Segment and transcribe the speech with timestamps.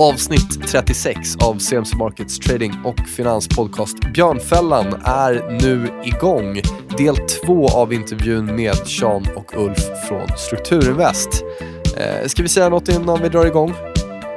[0.00, 6.60] Avsnitt 36 av CMC Markets trading och finanspodcast Björnfällan är nu igång.
[6.98, 11.44] Del två av intervjun med Sean och Ulf från Strukturinvest.
[11.96, 13.74] Eh, ska vi säga något innan vi drar igång?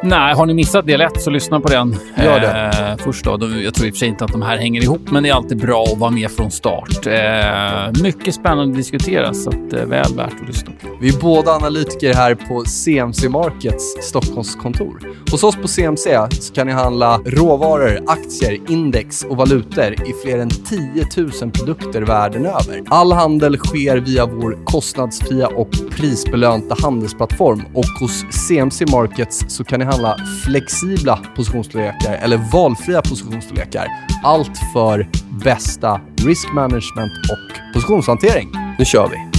[0.04, 2.72] Nej, har ni missat del ett så lyssna på den Gör det.
[2.90, 3.26] Eh, först.
[3.26, 3.32] Då.
[3.64, 5.34] Jag tror i och för sig inte att de här hänger ihop, men det är
[5.34, 7.08] alltid bra att vara med från start.
[7.08, 10.72] Eh, mycket spännande att diskutera, så att, eh, väl värt att lyssna.
[11.02, 15.00] Vi är båda analytiker här på CMC Markets Stockholmskontor.
[15.32, 20.40] Hos oss på CMC så kan ni handla råvaror, aktier, index och valutor i fler
[20.40, 21.06] än 10
[21.42, 22.84] 000 produkter världen över.
[22.88, 29.80] All handel sker via vår kostnadsfria och prisbelönta handelsplattform och hos CMC Markets så kan
[29.80, 33.88] ni handla flexibla positionsstorlekar eller valfria positionsstorlekar.
[34.24, 35.08] Allt för
[35.44, 38.50] bästa risk management och positionshantering.
[38.80, 39.32] Nu kör vi!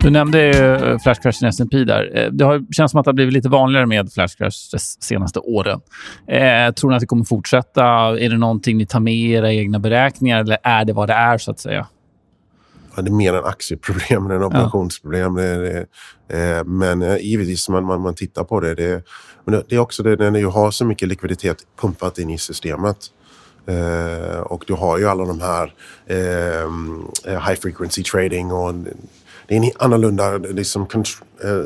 [0.00, 2.18] Du nämnde ju eh, flash crashen i S&P där.
[2.18, 4.78] Eh, det har, känns som att det har blivit lite vanligare med flash crash de
[4.78, 5.80] senaste åren.
[6.28, 7.84] Eh, tror ni att det kommer fortsätta?
[8.20, 11.14] Är det någonting ni tar med i era egna beräkningar eller är det vad det
[11.14, 11.86] är, så att säga?
[12.96, 15.36] Ja, det är mer en aktieproblem än en operationsproblem.
[15.36, 15.86] Är, det,
[16.28, 18.74] eh, men eh, givetvis, man, man, man tittar på det.
[18.74, 19.02] Det,
[19.44, 22.96] men det, är också det när du har så mycket likviditet pumpat in i systemet.
[23.66, 25.74] Eh, och du har ju alla de här
[26.06, 26.70] eh,
[27.48, 28.74] high frequency trading och
[29.48, 30.86] det är en annorlunda liksom,
[31.44, 31.64] eh,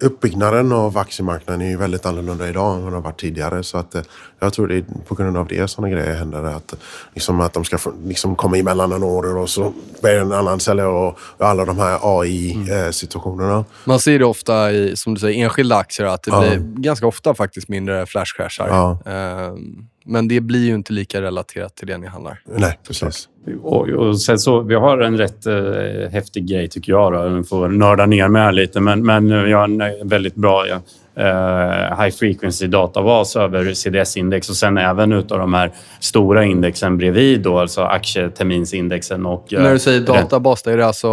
[0.00, 3.62] uppbyggnaden av aktiemarknaden är ju väldigt annorlunda idag än vad det har varit tidigare.
[3.62, 4.02] Så att, eh,
[4.40, 6.44] jag tror det är på grund av det sådana grejer händer.
[6.44, 6.74] Att,
[7.14, 10.88] liksom, att de ska liksom, komma emellan en order och så börjar en annan sälja
[10.88, 13.64] och, alla de här AI-situationerna.
[13.84, 16.40] Man ser det ofta i, som du säger, enskilda aktier, att det Ja.
[16.40, 18.68] blir ganska ofta faktiskt mindre flashcrashar.
[18.68, 18.98] Ja.
[19.12, 22.40] Ehm, Men det blir ju inte lika relaterat till det ni handlar.
[22.44, 23.28] Nej, precis.
[23.62, 27.12] Och, och sen så, vi har en rätt eh, häftig grej tycker jag.
[27.12, 27.18] Då.
[27.18, 28.80] Jag får nörda ner mig här lite.
[28.80, 30.80] Men, men vi har en eh, väldigt bra ja,
[31.18, 37.40] eh, high frequency databas över CDS-index och sen även utav de här stora indexen bredvid.
[37.42, 39.52] Då, alltså aktieterminsindexen och...
[39.54, 41.08] eh, När du säger databas, då är det alltså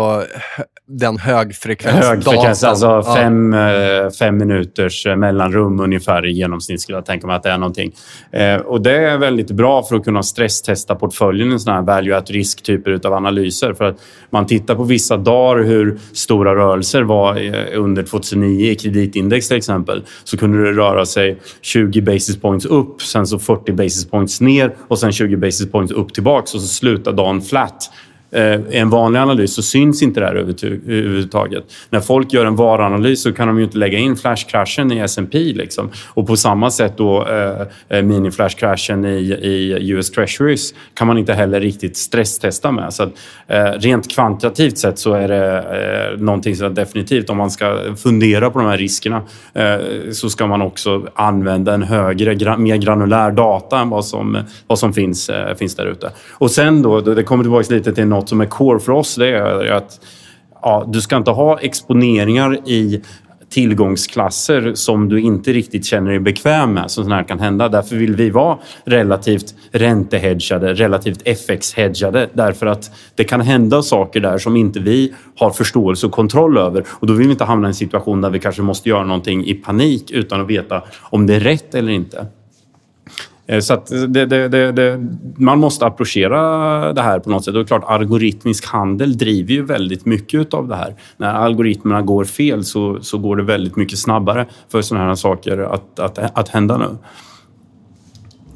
[0.57, 2.69] hö- den högfrekvens Hög frekvens, datan.
[2.69, 3.15] alltså Ja.
[3.15, 7.49] fem, eh, fem minuters eh, mellanrum ungefär i genomsnitt skulle jag tänka mig att det
[7.49, 7.91] är någonting.
[8.31, 12.17] Eh, och det är väldigt bra för att kunna stresstesta portföljen i sådana här value
[12.17, 13.73] at risk-typer av analyser.
[13.73, 13.95] För att
[14.29, 19.57] man tittar på vissa dagar hur stora rörelser var eh, under 2009 i kreditindex till
[19.57, 19.94] exempel.
[20.23, 24.75] Så kunde det röra sig 20 basis points upp, sen så 40 basis points ner
[24.87, 27.91] och sen 20 basis points upp tillbaks och så slutar dagen flat.
[28.71, 31.63] I en vanlig analys så syns inte det här överhuvudtaget.
[31.89, 35.37] När folk gör en varuanalys så kan de ju inte lägga in flashcrashen i S&P
[35.37, 35.89] liksom.
[36.13, 37.61] Och på samma sätt då eh,
[37.97, 39.33] eh mini-flashcrashen i,
[39.81, 42.93] i US Treasuries kan man inte heller riktigt stresstesta med.
[42.93, 43.11] Så att,
[43.47, 48.49] eh, rent kvantitativt sett så är det eh, någonting som definitivt, om man ska fundera
[48.49, 49.21] på de här riskerna,
[49.53, 49.77] eh,
[50.11, 54.37] så ska man också använda en högre, gra- mer granulär data än vad som,
[54.67, 56.11] vad som finns, eh, finns där ute.
[56.31, 59.15] Och sen då, då- det kommer tillbaka lite till något som är core för oss,
[59.15, 59.99] det är att
[60.61, 63.01] ja, du ska inte ha exponeringar i
[63.49, 66.91] tillgångsklasser som du inte riktigt känner dig bekväm med.
[66.91, 67.69] som sådana här kan hända.
[67.69, 72.29] Därför vill vi vara relativt räntehedgade, relativt FX-hedgade.
[72.33, 76.83] Därför att det kan hända saker där som inte vi har förståelse och kontroll över.
[76.89, 79.45] Och då vill vi inte hamna i en situation där vi kanske måste göra någonting
[79.45, 82.25] i panik utan att veta om det är rätt eller inte.
[83.47, 85.07] Eh, så att det, det, det, det,
[85.37, 87.53] man måste approchera det här på något sätt.
[87.53, 90.95] Och det är klart, algoritmisk handel driver ju väldigt mycket av det här.
[91.17, 95.57] När algoritmerna går fel så, så går det väldigt mycket snabbare för sådana här saker
[95.57, 96.97] att, att, att hända nu.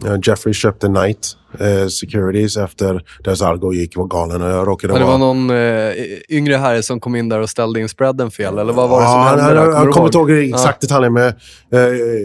[0.04, 1.28] Ja, Jeffrey köpte Knight
[1.60, 4.42] eh, Securities efter deras algo gick var galen.
[4.42, 5.18] Och jag råkade Men det vara...
[5.18, 8.74] var någon eh, yngre herre som kom in där och ställde in spreaden fel, eller
[8.74, 9.44] vad var det som hände?
[9.62, 9.74] jag, där?
[9.86, 10.32] jag, kommer inte ihåg?
[10.32, 11.28] exakt detaljer, men...
[11.74, 11.80] Eh,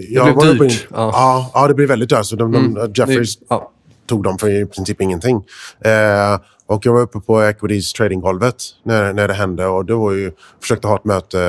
[0.08, 0.72] jag blev dyrt.
[0.72, 1.50] i- Ja.
[1.54, 1.68] Ja.
[1.68, 2.24] Det blev väldigt dyrt.
[2.26, 2.92] Så de, de, Mm.
[2.92, 3.70] Det- ja.
[4.06, 5.36] tog dem för i princip ingenting.
[5.84, 10.12] Eh, och jag var uppe på Equities tradinggolvet när, när det hände och det var
[10.12, 11.40] ju, försökte ha ett möte,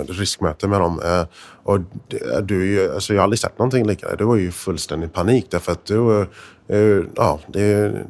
[0.00, 1.00] ett riskmöte med dem.
[1.04, 1.24] Eh,
[1.62, 4.16] och det, du, alltså jag har aldrig sett någonting liknande.
[4.16, 6.28] Det var ju fullständig panik därför att det var,
[6.68, 8.04] eh, ja, det är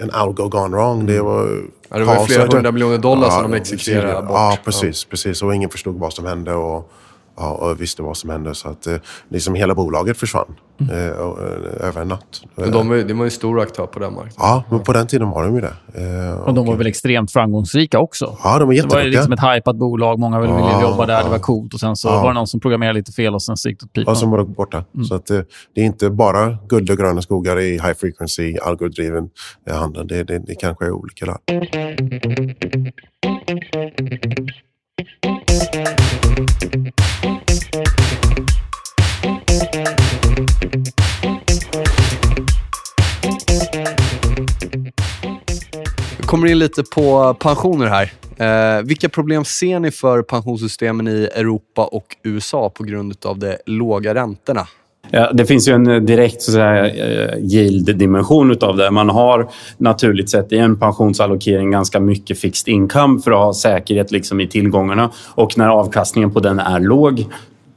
[0.00, 1.06] en algo gone wrong.
[1.06, 4.30] Det var Ja, det var flera hundra miljoner dollar som de exekverade bort.
[4.30, 5.42] Ja, precis, precis.
[5.42, 6.54] Och ingen förstod vad som hände.
[6.54, 6.92] Och,
[7.36, 8.54] ja, och visste vad som hände.
[8.54, 8.96] Så att eh,
[9.28, 12.42] liksom hela bolaget försvann eh, och, eh, över en natt.
[12.54, 14.34] Men de, var ju- det var ju en stor aktör på den marknaden.
[14.38, 15.74] Ja, men på den tiden var de ju det.
[15.94, 18.24] Eh, Och de var väl extremt framgångsrika också.
[18.24, 19.10] Ja, de var Det var jätteduktiga.
[19.10, 20.18] liksom ett hypat bolag.
[20.18, 21.16] Många ville Ja, jobba där.
[21.18, 21.30] Det ja.
[21.30, 21.74] var coolt.
[21.74, 22.22] Och sen så Ja.
[22.22, 24.14] var det någon som programmerade lite fel och sen så gick det åt pipan.
[24.14, 24.84] Ja, som var borta.
[25.08, 25.40] Så att, eh,
[25.74, 29.28] det är inte bara guld och gröna skogar i high frequency algodriven
[29.70, 30.06] eh, handel.
[30.08, 31.36] Det, det, det kanske är olika där.
[46.34, 48.12] Kommer in lite på pensioner här.
[48.36, 53.56] Eh, vilka problem ser ni för pensionssystemen i Europa och USA på grund av de
[53.66, 54.66] låga räntorna?
[55.10, 58.90] Ja, det finns ju en eh, direkt så eh, yield-dimension av det.
[58.90, 64.10] Man har naturligt sett i en pensionsallokering ganska mycket fixed income för att ha säkerhet
[64.10, 65.10] liksom i tillgångarna.
[65.34, 67.26] Och när avkastningen på den är låg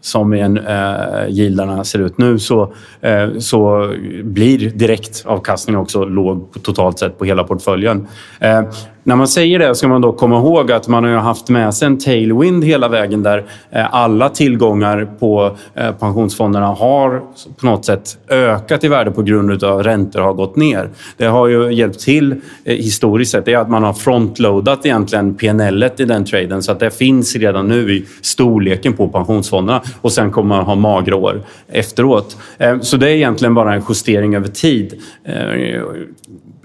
[0.01, 6.99] som en, eh, yieldarna ser ut nu så, eh, så blir direktavkastningen också låg totalt
[6.99, 8.07] sett på hela portföljen.
[8.39, 8.61] Eh,
[9.07, 11.85] när man säger det ska man då komma ihåg att man har haft med sig
[11.85, 17.21] en tailwind hela vägen där eh, alla tillgångar på eh, pensionsfonderna har
[17.59, 20.89] på något sätt ökat i värde på grund av att räntor har gått ner.
[21.17, 22.31] Det har ju hjälpt till
[22.63, 23.45] eh, historiskt sett.
[23.45, 27.35] Det är att man har frontloadat egentligen PNL i den traden så att det finns
[27.35, 32.37] redan nu i storleken på pensionsfonderna och sen kommer man ha magra år efteråt.
[32.81, 35.01] Så det är egentligen bara en justering över tid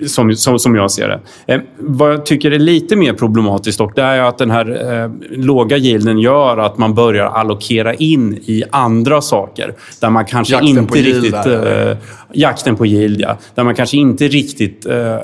[0.06, 1.20] som, som, som jag ser det.
[1.54, 5.10] Eh, vad jag tycker är lite mer problematiskt dock, det är att den här eh,
[5.30, 9.74] låga yielden gör att man börjar allokera in i andra saker.
[10.00, 11.46] Där man kanske jakten inte riktigt...
[11.46, 11.96] Eh,
[12.32, 13.36] jakten på yield, ja.
[13.54, 15.16] Där man kanske inte riktigt eh,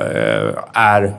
[0.73, 1.15] är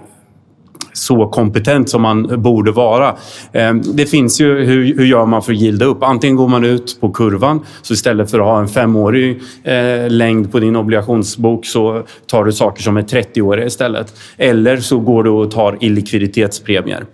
[1.00, 3.16] så kompetent som man borde vara.
[3.52, 6.04] Ehm, det finns ju, hur, hur gör man för att gilda upp?
[6.04, 10.52] Antingen går man ut på kurvan, så istället för att ha en femårig eh, längd
[10.52, 14.14] på din obligationsbok så tar du saker som är 30-åriga istället.
[14.38, 17.06] Eller så går du och tar illikviditetspremier.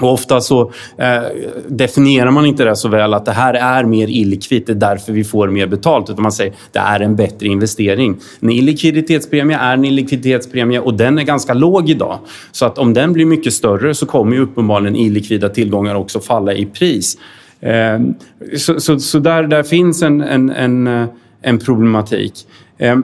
[0.00, 1.22] Och ofta så eh,
[1.68, 5.12] definierar man inte det så väl att det här är mer illikvitt, det är därför
[5.12, 6.10] vi får mer betalt.
[6.10, 8.16] Utan man säger det är en bättre investering.
[8.40, 12.18] En illikviditetspremie är en illikviditetspremie och den är ganska låg idag.
[12.52, 16.52] Så att om den blir mycket större så kommer ju uppenbarligen illikvida tillgångar också falla
[16.52, 17.18] i pris.
[17.60, 18.00] Eh,
[18.56, 21.06] så, så, så där, där finns en, en, en, eh,
[21.42, 22.32] en problematik.
[22.78, 22.98] Eh,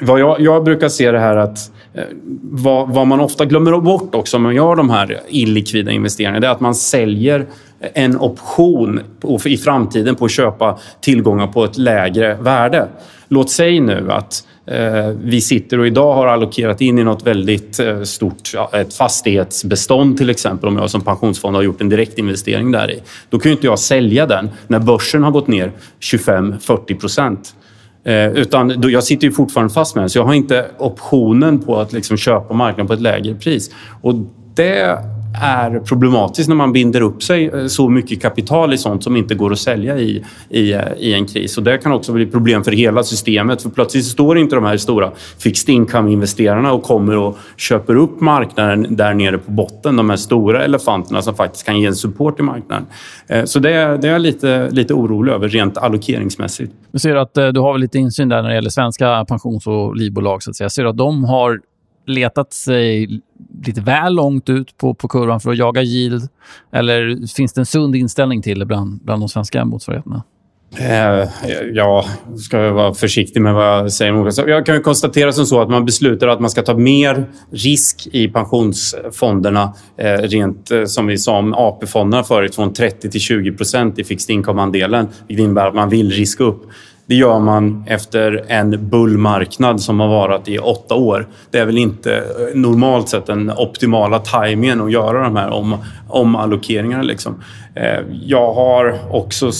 [0.00, 2.04] vad jag, jag brukar se det här att Eh, Eh,
[2.42, 6.46] vad, vad, man ofta glömmer bort också om man gör de här illikvida investeringarna, det
[6.46, 7.46] är att man säljer
[7.94, 9.00] en option
[9.44, 12.88] i framtiden på att köpa tillgångar på ett lägre värde.
[13.28, 17.80] Låt säga nu att eh, vi sitter och idag har allokerat in i något väldigt
[17.80, 22.90] eh, stort, ett fastighetsbestånd till exempel, om jag som pensionsfond har gjort en direktinvestering där
[22.90, 23.02] i.
[23.30, 27.54] Då kan ju inte jag sälja den när börsen har gått ner 25-40 procent.
[28.04, 31.58] Eh, utan då, jag sitter ju fortfarande fast med den, så jag har inte optionen
[31.58, 33.70] på att liksom köpa marknaden på ett lägre pris.
[34.02, 34.14] Och
[34.54, 34.98] det
[35.42, 39.34] är problematiskt när man binder upp sig eh, så mycket kapital i sånt som inte
[39.34, 41.58] går att sälja i, i, eh, i en kris.
[41.58, 43.62] Och det kan också bli problem för hela systemet.
[43.62, 48.96] För plötsligt står inte de här stora fixed income-investerarna och kommer och köper upp marknaden
[48.96, 49.96] där nere på botten.
[49.96, 52.86] De här stora elefanterna som faktiskt kan ge en support i marknaden.
[53.26, 56.72] Eh, så det, det är jag lite, lite orolig över rent allokeringsmässigt.
[56.90, 59.96] Men ser att du har väl lite insyn där när det gäller svenska pensions och
[59.96, 60.42] livbolag.
[60.42, 60.70] Så att säga.
[60.70, 61.60] Ser du att de har
[62.06, 63.20] letat sig
[63.66, 66.28] lite väl långt ut på, på kurvan för att jaga yield?
[66.72, 70.22] Eller finns det en sund inställning till det bland, bland de svenska motsvarigheterna?
[70.78, 71.28] Eh,
[71.72, 72.04] ja,
[72.36, 74.48] ska jag vara försiktig med vad jag säger.
[74.48, 78.28] Jag kan konstatera som så att man beslutar att man ska ta mer risk i
[78.28, 79.74] pensionsfonderna.
[79.96, 84.04] Eh, rent eh, som vi sa om AP-fonderna förut, från 30 till 20 procent i
[84.04, 85.08] fixed income-andelen.
[85.28, 86.62] Vilket innebär att man vill riska upp.
[87.06, 91.28] Det gör man efter en bullmarknad som har varit i åtta år.
[91.50, 92.22] Det är väl inte eh,
[92.54, 95.76] normalt sett den optimala tajmingen att göra de här om,
[96.08, 97.02] omallokeringarna.
[97.02, 97.42] Liksom.
[97.74, 99.52] Eh, jag har också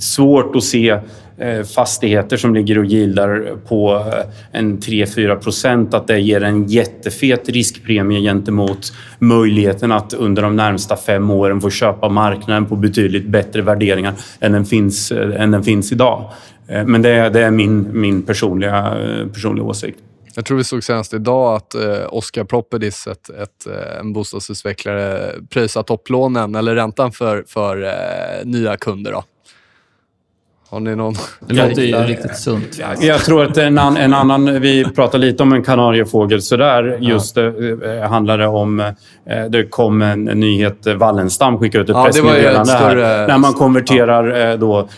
[0.00, 0.98] svårt att se
[1.40, 6.66] Eh, fastigheter som ligger och gildar på eh, en 3-4 procent, att det ger en
[6.66, 13.26] jättefet riskpremie gentemot möjligheten att under de närmsta fem åren få köpa marknaden på betydligt
[13.26, 16.30] bättre värderingar än den finns, eh, än den finns idag.
[16.86, 18.96] Men det är, det är min, min personliga,
[19.32, 19.98] personliga åsikt.
[20.34, 23.66] Jag tror vi såg senast idag att eh, Oscar Properties, ett, ett,
[24.00, 29.12] en bostadsutvecklare, prisar topplånen eller räntan för, för eh, nya kunder.
[29.12, 29.24] Då.
[30.70, 31.14] Har ni någon?
[31.40, 32.80] Det låter ju riktigt sunt.
[33.00, 34.60] Jag tror att en, an, en annan...
[34.60, 36.98] Vi pratade lite om en kanariefågel sådär.
[37.00, 37.42] Just ja.
[37.42, 38.80] det eh, handlade om...
[38.80, 38.94] Eh,
[39.48, 40.86] det kom en nyhet.
[40.96, 42.96] Wallenstam skickade ut ett ja, pressmeddelande här.
[43.28, 44.56] När man konverterar ja.
[44.56, 44.88] då,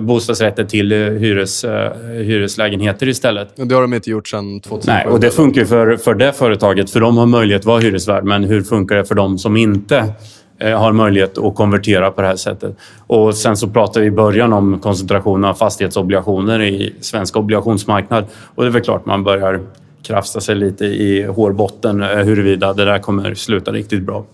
[0.00, 1.64] bostadsrätter till hyres,
[2.12, 3.48] hyreslägenheter istället.
[3.56, 4.92] Det har de inte gjort sedan 2007.
[4.92, 6.90] Nej, och det funkar ju för, för det företaget.
[6.90, 8.24] För de har möjlighet att vara hyresvärd.
[8.24, 12.20] Men hur funkar det för de som inte Eh, Eh, har möjlighet att konvertera på
[12.20, 12.76] det här sättet.
[13.06, 18.24] Och sen så pratade vi i början om koncentrationen av fastighetsobligationer i svensk obligationsmarknad.
[18.54, 19.60] Och det är väl klart man börjar
[20.02, 24.24] krafsa sig lite i hårbotten eh, huruvida det där kommer sluta riktigt bra.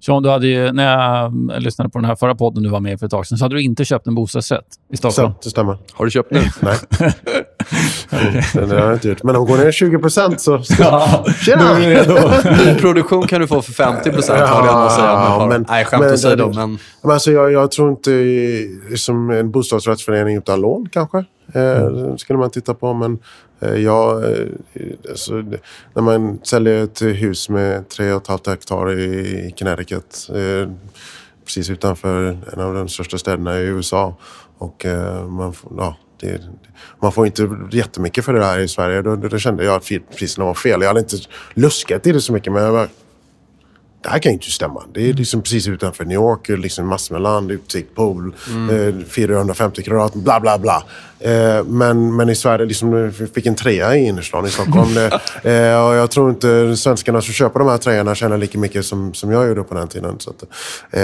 [0.00, 2.92] Sean, du hade ju, när jag lyssnade på den här förra podden du var med
[2.92, 5.32] i för ett tag sedan, så hade du inte köpt en bostadsrätt i Stockholm.
[5.42, 5.78] Det stämmer.
[5.92, 6.40] Har du köpt nu?
[6.60, 6.76] Nej.
[8.54, 9.22] Den har jag inte gjort.
[9.22, 10.62] Men om de går ner 20 procent så...
[10.78, 11.78] Ja, Tjena!
[12.66, 15.06] Nyproduktion kan du få för 50 procent, har jag att säga.
[15.06, 16.52] Ja, Men, men- nej, skämt men- åsido.
[16.54, 18.10] Men, Men alltså, jag, jag tror inte
[18.96, 21.18] som en bostadsrättsförening utan lån kanske.
[21.54, 22.94] Eh, skulle man titta på.
[22.94, 23.18] Men
[23.60, 24.46] Eh, ja, eh,
[25.10, 25.32] alltså,
[25.94, 30.28] när man säljer ett hus med 3,5 hektar i, Connecticut.
[30.34, 30.70] Eh,
[31.44, 34.16] precis utanför en av de största städerna i USA.
[34.58, 34.86] Och
[35.28, 36.40] man, får, ja, det,
[37.00, 39.02] man får inte jättemycket för det där i Sverige.
[39.02, 40.80] Då, då, då kände jag att priserna var fel.
[40.80, 41.16] Jag hade inte
[41.54, 42.52] luskat i det så mycket.
[42.52, 42.88] Men jag
[44.08, 44.82] det här kan ju inte stämma.
[44.94, 48.34] Det är liksom precis utanför New York, liksom land, utsikt, pool,
[48.70, 50.82] eh, 450 kvadrat, bla bla bla.
[51.20, 54.96] Eh, men, men i Sverige, liksom, vi fick en trea i innerstan i Stockholm.
[55.42, 59.14] eh, och jag tror inte svenskarna som köper de här treorna tjänar lika mycket som,
[59.14, 60.16] som jag gjorde på den tiden.
[60.18, 60.44] Så att,
[60.90, 61.02] eh,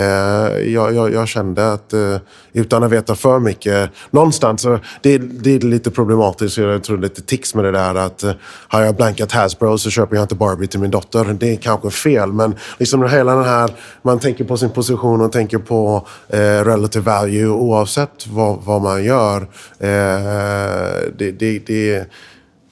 [0.73, 2.17] jag, jag, jag kände att, eh,
[2.53, 7.23] utan att veta för mycket, någonstans, så det, det är lite problematiskt, jag tror lite
[7.23, 8.33] tics med det där att eh,
[8.69, 11.25] har jag blankat Hasbro så köper jag inte Barbie till min dotter.
[11.25, 13.71] Det är kanske fel, men liksom Liksom hela den här,
[14.03, 19.05] man tänker på sin position och tänker på eh, relative value oavsett vad, vad man
[19.05, 19.43] gör.
[19.79, 22.05] Eh, det, det, det,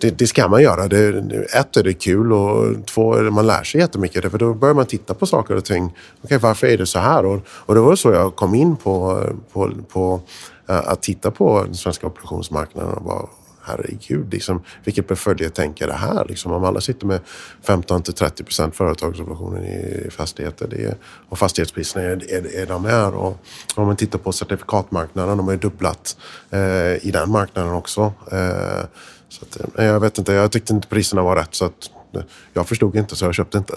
[0.00, 0.88] det, det ska man göra.
[0.88, 4.30] Det, det- ett är det kul och två man lär sig jättemycket.
[4.30, 5.96] För då börjar man titta på saker och ting.
[6.24, 7.24] Okej, varför är det så här?
[7.26, 10.20] Och, och det var så jag kom in på, på, på
[10.68, 13.26] eh, att titta på den svenska operationsmarknaden och bara
[13.62, 16.24] herregud, liksom, vilket beföljetänk är det här?
[16.28, 17.20] Liksom, om alla sitter med
[17.62, 19.62] 15 till 30 procent företagsobligationer
[20.06, 20.96] i fastigheter det är,
[21.28, 23.14] och fastighetspriserna är, är, är de är.
[23.14, 23.38] Och
[23.74, 26.16] om man tittar på certifikatmarknaden, de har ju dubblat
[26.50, 28.12] eh, i den marknaden också.
[28.32, 28.84] Eh,
[29.28, 32.22] så att, eh, jag vet inte, jag tyckte inte priserna var rätt så att eh,
[32.52, 33.74] jag förstod inte så jag köpte inte.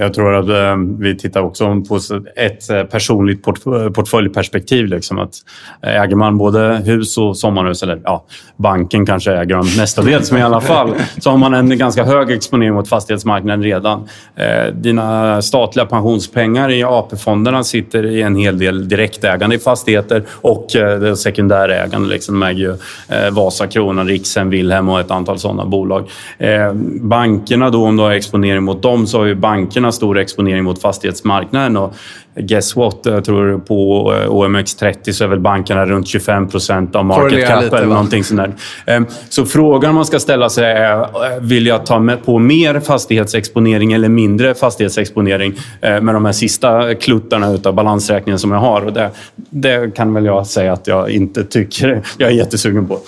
[0.00, 1.98] Jag tror att eh, vi tittar också på
[2.36, 4.86] ett eh, personligt port- eh, portföljperspektiv.
[4.86, 5.34] Liksom, att
[5.82, 8.24] äger man både hus och sommarhus, eller ja,
[8.56, 12.30] banken kanske äger dem mestadels, men i alla fall så har man en ganska hög
[12.30, 14.08] exponering mot fastighetsmarknaden redan.
[14.36, 20.76] Eh, dina statliga pensionspengar i AP-fonderna sitter i en hel del direktägande i fastigheter och
[20.76, 22.08] eh, det sekundärägande.
[22.08, 22.70] Liksom, de äger ju
[23.08, 26.10] eh, Vasakronan, Riksen, Wilhelm och ett antal sådana bolag.
[26.38, 30.64] Eh, bankerna då, om du har exponering mot dem, så har ju bankerna stor exponering
[30.64, 31.76] mot fastighetsmarknaden.
[31.76, 31.94] Och
[32.36, 32.98] guess what?
[33.02, 37.62] Jag tror på eh, OMX30 så är väl bankerna runt 25 procent av market cap
[37.62, 38.54] lite, eller någonting sånt där.
[38.96, 42.80] Eh, Så frågan man ska ställa sig är, eh, vill jag ta med på mer
[42.80, 48.86] fastighetsexponering eller mindre fastighetsexponering eh, med de här sista kluttarna utav balansräkningen som jag har?
[48.86, 52.98] Och det, det kan väl jag säga att jag inte tycker jag är jättesugen på.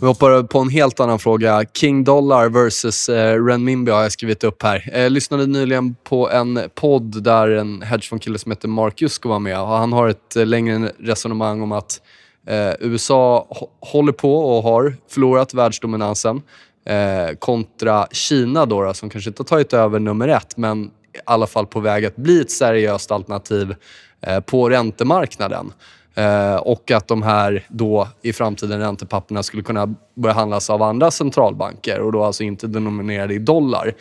[0.00, 1.64] Vi hoppar på en helt annan fråga.
[1.74, 4.90] King Dollar versus eh, renminbi har jag skrivit upp här.
[4.94, 9.60] Jag lyssnade nyligen på en podd där en hedgefondkille som heter Marcus ska vara med.
[9.60, 12.02] Och han har ett eh, längre resonemang om att
[12.46, 13.48] eh, USA
[13.80, 16.42] håller på och har förlorat världsdominansen
[16.86, 21.18] eh, kontra Kina då, då, som kanske inte har tagit över nummer ett, men i
[21.24, 23.74] alla fall på väg att bli ett seriöst alternativ
[24.20, 25.72] eh, på räntemarknaden.
[26.14, 31.10] Eh, och att de här då i framtiden räntepapperna skulle kunna börja handlas av andra
[31.10, 33.94] centralbanker och då alltså inte denominerade i dollar.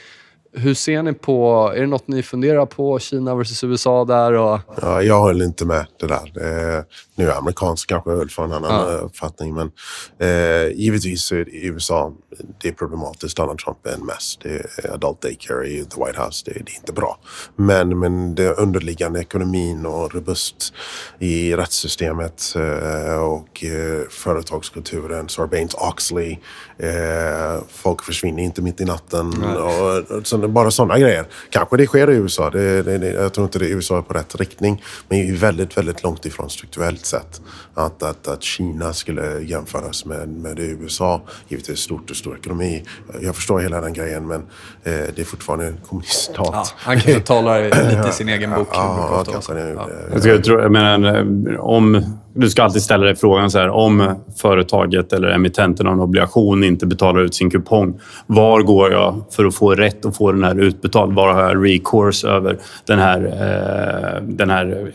[0.53, 4.33] Hur ser ni på, är det något ni funderar på, Kina versus USA där?
[4.33, 6.77] Och, Ja, jag håller inte med det där.
[6.77, 6.83] Eh,
[7.19, 8.93] nu är amerikansk kanske Ulf har en annan Ja.
[8.93, 9.53] eh, uppfattning.
[9.53, 9.71] Men
[10.19, 12.13] eh, givetvis i USA
[12.61, 13.37] det är problematiskt.
[13.37, 14.37] Donald Trump är en mess.
[14.43, 14.49] Det
[14.83, 16.43] är adult daycare i the White House.
[16.45, 17.19] Det, det är inte bra.
[17.55, 20.73] Men, men det underliggande ekonomin och robust
[21.19, 25.27] i rättssystemet eh, och eh, företagskulturen.
[25.27, 26.37] Sarbanes-Oxley.
[26.77, 29.43] Eh, folk försvinner inte mitt i natten.
[29.43, 31.25] Och, och, så, bara sådana grejer.
[31.49, 32.49] Kanske det sker i USA.
[32.49, 34.83] Det, det, jag tror inte det är USA är på rätt riktning.
[35.07, 37.41] Men vi är väldigt, väldigt långt ifrån strukturellt sett.
[37.73, 41.21] Att, att, att Kina skulle jämföras med, med USA.
[41.47, 42.83] Givetvis stort och stor ekonomi.
[43.21, 44.41] Jag förstår hela den grejen men
[44.83, 46.49] eh, det är fortfarande en kommuniststat.
[46.51, 48.67] ja, han kanske talar lite i sin egen bok.
[48.71, 49.23] Ja.
[49.27, 49.89] Ja.
[50.11, 51.19] Jag, jag, tror, jag menar,
[51.51, 55.93] eh, om, du ska alltid ställa dig frågan så här, om företaget eller emittenten av
[55.93, 57.99] en obligation inte betalar ut sin kupong.
[58.27, 61.13] Var går jag för att få rätt att få den här utbetald?
[61.13, 64.91] Var har jag recourse över den här, eh, den här,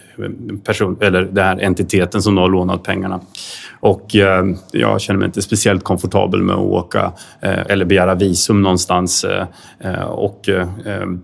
[0.64, 3.20] person, eller den här entiteten som har lånat pengarna?
[3.84, 8.62] Och eh, jag känner mig inte speciellt komfortabel med att åka eh, eller begära visum
[8.62, 9.46] någonstans eh,
[9.80, 10.66] eh och eh,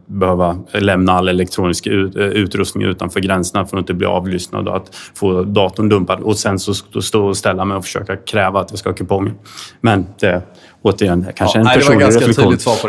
[0.06, 4.76] behöva lämna all elektronisk ut, eh, utrustning utanför gränserna för att inte bli avlyssnad och
[4.76, 8.70] att få datorn dumpad och sen så stå och ställa mig och försöka kräva att
[8.70, 9.34] jag ska ha kuponger.
[9.80, 10.42] Men det,
[10.82, 12.44] återigen, kanske Ja, en nej, det var personlig ganska reflektion.
[12.44, 12.88] tydligt svar på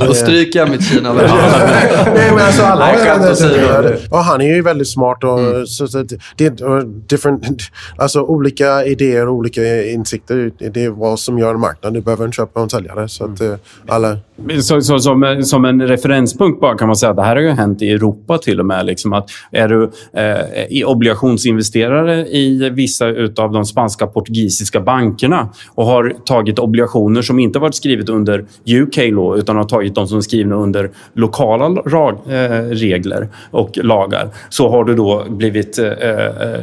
[0.00, 0.06] det.
[0.06, 3.48] Då stryker jag mitt Kina Nej, men alltså, alla Nej, skämt det- åsido.
[3.82, 5.24] det- och han är ju väldigt smart.
[5.24, 6.04] Och, så, så,
[6.36, 7.58] det- och different,
[7.96, 10.50] alltså, olika idéer och olika insikter.
[10.72, 11.94] Det är vad som gör en marknad.
[11.94, 13.08] Du behöver en köpare och en säljare.
[13.08, 13.54] Så att, eh,
[13.88, 14.16] alla...
[14.60, 17.50] Så, så, som, som en referenspunkt bara kan man säga att det här har ju
[17.50, 18.86] hänt i Europa till och med.
[18.86, 25.86] Liksom att är du eh, i obligationsinvesterare i vissa av de spanska portugisiska bankerna och
[25.86, 30.08] har tagit obligationer obligationer som inte varit skrivet under UK law utan har tagit de
[30.08, 35.78] som är skrivna under lokala rag, eh, regler och lagar så har du då blivit
[35.78, 36.60] eh, eh, eh,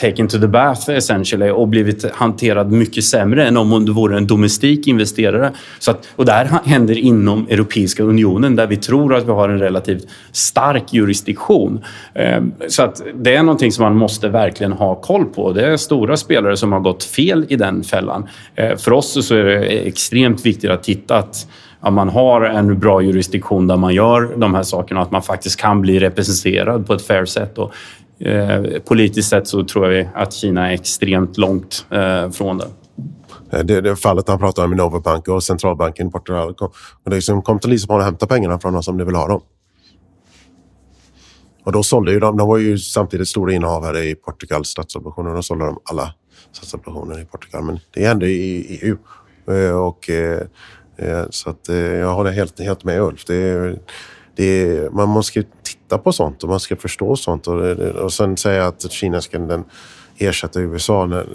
[0.00, 4.26] taken to the bath essentially och blivit hanterad mycket sämre än om du vore en
[4.26, 5.52] domestik investerare.
[5.78, 9.48] Så att, och det här händer inom Europeiska unionen där vi tror att vi har
[9.48, 11.84] en relativt stark jurisdiktion.
[12.14, 15.52] Eh, Så att det är någonting som man måste verkligen ha koll på.
[15.52, 18.28] Det är stora spelare som har gått fel i den fällan.
[18.54, 21.46] Eh, För oss så är det extremt viktigt att titta att
[21.80, 25.00] att man har en bra jurisdiktion där man gör de här sakerna.
[25.00, 27.58] och Att man faktiskt kan bli representerad på ett fair sätt.
[27.58, 27.72] Och,
[28.26, 32.68] eh, politiskt sett så tror jag att Kina är extremt långt eh, från det.
[33.52, 36.54] Eh, det, det fallet han pratar om i Novabank och centralbanken i Portugal.
[36.54, 36.68] Kom,
[37.04, 39.28] och det liksom, kom till Lissabon och hämta pengarna från oss om ni vill ha
[39.28, 39.40] dem.
[41.64, 45.34] Och då sålde ju de, de var ju samtidigt stora innehavare i Portugals statsobligationer.
[45.34, 46.14] Då sålde de alla
[46.52, 47.64] statsobligationer i Portugal.
[47.64, 48.96] Men det hände i EU.
[49.56, 50.40] Eh, Och, eh,
[50.96, 53.24] eh, så att, jag håller helt, helt med Ulf.
[53.24, 53.78] Det, är-
[54.36, 57.46] det, är- man måste titta på sånt och man ska förstå sånt.
[57.48, 59.64] Och, och sen säga att Kina ska den
[60.18, 61.06] ersätta USA.
[61.06, 61.26] När,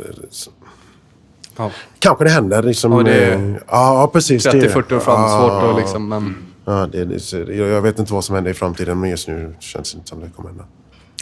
[1.58, 1.72] Ja.
[2.00, 2.64] Kanske det händer.
[2.64, 4.44] Liksom, Ja, det är ja, precis.
[4.44, 4.68] det är det.
[4.74, 6.10] 30-40 år fram, Ja, svårt att liksom...
[6.10, 9.56] Men Ja, det, det, jag vet inte vad som händer i framtiden, men just nu
[9.60, 10.64] känns det inte som det kommer hända.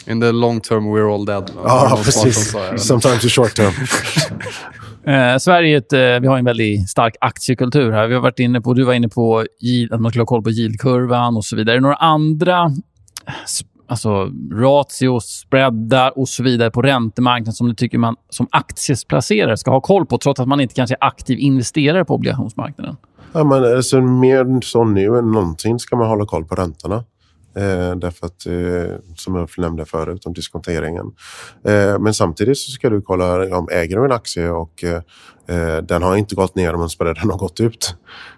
[0.06, 1.50] In the long term we're all dead.
[1.64, 2.56] Ja, precis.
[2.76, 3.72] Sometimes in short term.
[5.06, 8.06] Eh, Sverige ett, eh, vi har en väldigt stark aktiekultur här.
[8.06, 10.42] Vi har varit inne på, du var inne på yield, att man skulle ha koll
[10.42, 11.74] på yieldkurvan och så vidare.
[11.74, 12.70] Är det några andra
[13.86, 19.70] alltså, ratios, spreadar och så vidare på räntemarknaden som du tycker man som aktiesplacerare ska
[19.70, 22.96] ha koll på trots att man inte kanske är aktiv investerare på obligationsmarknaden?
[23.32, 27.04] Ja, men, alltså, mer så nu än någonsin ska man hålla koll på räntorna.
[27.56, 31.06] Eh, därför att, eh, som jag nämnde förut, om diskonteringen.
[31.64, 35.00] Eh, men samtidigt så ska du kolla om äger du en aktie och eh,
[35.56, 37.94] eh, den har inte gått ner men spreaden har gått ut.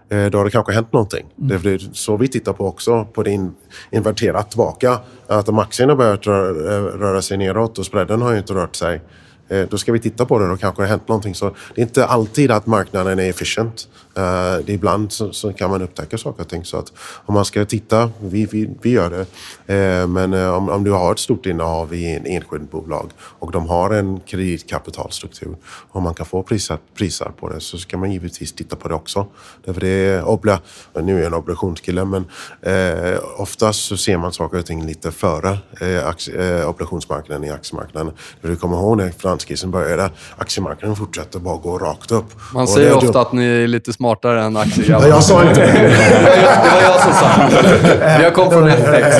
[0.08, 1.26] Eh, då har det kanske hänt någonting.
[1.50, 3.54] Är- Det är så vi tittar på också, på det in,
[3.90, 4.98] inverterat tillbaka.
[5.26, 9.02] Att om aktien har börjat röra, röra sig neråt och spreaden har inte rört sig
[9.48, 10.48] Eh, då ska vi titta på det.
[10.48, 11.34] Då kanske det har hänt någonting.
[11.34, 13.88] Så det är inte alltid att marknaden är efficient.
[14.14, 14.22] Eh,
[14.64, 16.64] det är ibland så, så kan man upptäcka saker och ting.
[16.64, 16.92] Så att
[17.26, 19.26] om man ska titta, vi, vi, vi gör det.
[19.74, 23.68] Eh, men om, om du har ett stort innehav i en enskild bolag och de
[23.68, 28.52] har en kreditkapitalstruktur och man kan få prisar, prisar på det så ska man givetvis
[28.52, 29.26] titta på det också.
[29.64, 30.60] Därför det är obla,
[30.94, 32.24] nu är jag en obligationskille men
[32.62, 37.50] eh, oftast så ser man saker och ting lite före eh, aktie, eh, obligationsmarknaden i
[37.50, 38.12] aktiemarknaden.
[38.40, 42.24] Du kommer ihåg när finanskrisen började, aktiemarknaden fortsätter bara gå rakt upp.
[42.54, 45.08] Man Och säger ofta att ni är lite smartare än Nej, aktiegrabbar.
[45.08, 45.72] jag sa inte det.
[45.72, 48.22] Det var jag som sa det.
[48.22, 49.18] Jag kom från FX.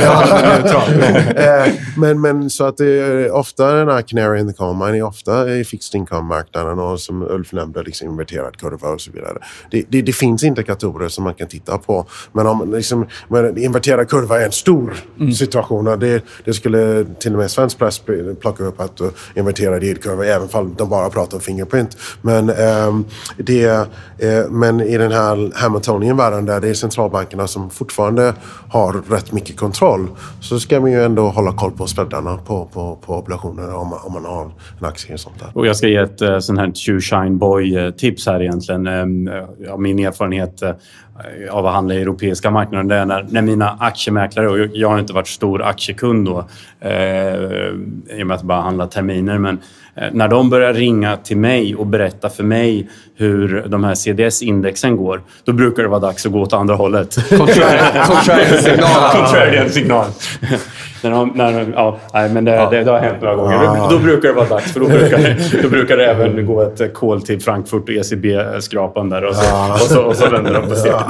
[1.36, 4.98] Eh, men, men så att det är ofta den här canary in the coal mine
[4.98, 9.38] är ofta i fixed income-marknaden och som Ulf nämnde, liksom inverterad kurva och så vidare.
[9.70, 12.06] Det, det, det finns indikatorer som man kan titta på.
[12.32, 14.94] Men om liksom, men inverterad kurva är en stor
[15.34, 15.88] situation.
[15.88, 18.02] och Det, det skulle till och med svensk press
[18.40, 19.00] plocka upp att
[19.34, 21.96] inverterad yieldkurva, även om de bara pratar om fingerprint.
[22.22, 22.94] Men, eh,
[23.36, 23.64] det,
[24.18, 28.34] eh, men i den här Hamiltonian-världen där det är centralbankerna som fortfarande
[28.68, 30.08] har rätt mycket kontroll
[30.40, 33.98] så ska man ju ändå hålla koll på spreadarna på, på, på obligationer om, man-
[34.02, 34.44] om man har
[34.78, 35.48] en aktie och sånt där.
[35.54, 38.86] Och jag ska ge ett eh, sånt här shoe shine boy-tips eh, här egentligen.
[38.86, 39.30] Ehm,
[39.70, 40.70] Av min erfarenhet eh,
[41.50, 42.88] av att handla i europeiska marknaden.
[42.88, 46.44] Det är när, när mina aktiemäklare, och jag- har inte varit stor aktiekund då
[46.80, 47.34] eh,
[48.18, 49.58] i och med att bara handlar terminer, men
[49.94, 54.96] eh, när de börjar ringa till mig och berätta för mig hur de här CDS-indexen
[54.96, 57.14] går, då brukar det vara dags att gå åt andra hållet.
[57.28, 59.10] Contrarian signal.
[59.12, 60.06] Contrarian signal.
[61.02, 63.58] När de, när de, ja, nej, men det, det, det har hänt några gånger.
[63.58, 65.18] Då, då brukar det vara dags, för då brukar,
[65.62, 69.80] då brukar det även gå ett call till Frankfurt och ECB-skrapan där och så, och
[69.80, 71.00] så, och så vänder de på steken.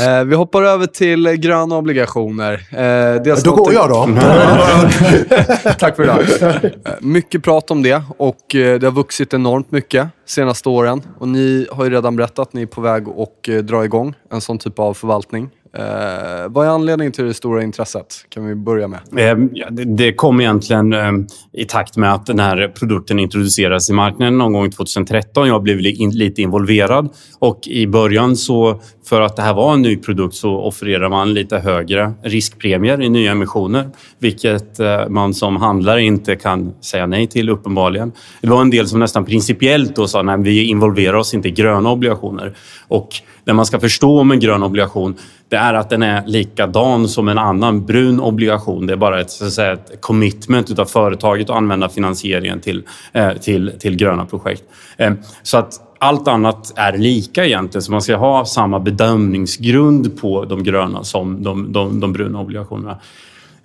[0.00, 2.52] Eh, vi hoppar över till gröna obligationer.
[2.70, 4.08] Eh, dels Då går jag då.
[5.78, 6.18] Tack för idag.
[6.40, 11.02] Eh, Mycket prat om det och det har vuxit enormt mycket senaste åren.
[11.18, 14.40] Och ni har ju redan berättat att ni är på väg att dra igång en
[14.40, 15.50] sån typ av förvaltning.
[15.72, 18.24] Eh, vad är anledningen till det stora intresset?
[18.28, 19.00] Kan vi börja med.
[19.16, 19.36] Eh,
[19.70, 21.12] det, det kom egentligen eh,
[21.52, 25.48] i takt med att den här produkten introducerades i marknaden någon gång 2013.
[25.48, 29.82] Jag blev in, lite involverad och i början så för att det här var en
[29.82, 35.56] ny produkt så offererade man lite högre riskpremier i nya emissioner, vilket eh, man som
[35.56, 38.12] handlare inte kan säga nej till uppenbarligen.
[38.40, 41.50] Det var en del som nästan principiellt då sa att vi involverar oss inte i
[41.50, 42.56] gröna obligationer.
[42.88, 43.08] Och
[43.48, 45.16] det man ska förstå om en grön obligation
[45.48, 48.86] det är att den är likadan som en annan brun obligation.
[48.86, 52.82] Det är bara ett, så att säga, ett commitment av företaget att använda finansieringen till,
[53.12, 54.62] eh, till, till gröna projekt.
[54.96, 60.44] Eh, så att allt annat är lika egentligen, så man ska ha samma bedömningsgrund på
[60.44, 62.98] de gröna som de, de, de bruna obligationerna.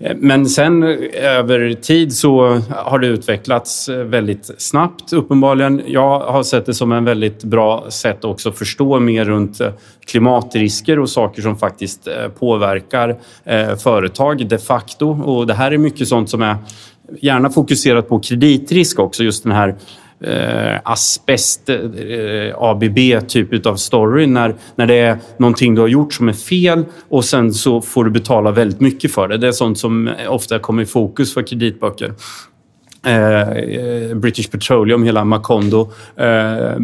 [0.04, 5.82] Eh, men sen eh, över tid så har det utvecklats eh, väldigt snabbt uppenbarligen.
[5.88, 9.62] Jag har sett det som en väldigt bra sätt också att förstå mer runt
[10.06, 12.08] klimatrisker och saker som faktiskt
[12.40, 13.18] påverkar
[13.76, 15.22] företag de facto.
[15.24, 16.56] Och det här är mycket sånt som är
[17.22, 19.76] gärna fokuserat på kreditrisk också, just den här
[20.24, 21.78] eh, asbest, eh,
[22.58, 26.86] ABB typ av story när, när det är någonting du har gjort som är fel
[27.10, 29.38] och sen så får du betala väldigt mycket för det.
[29.38, 32.14] Det är sånt som ofta kommer i fokus för kreditböcker.
[33.06, 35.92] Eh, eh British Petroleum, hela Macondo.
[36.16, 36.78] Eh,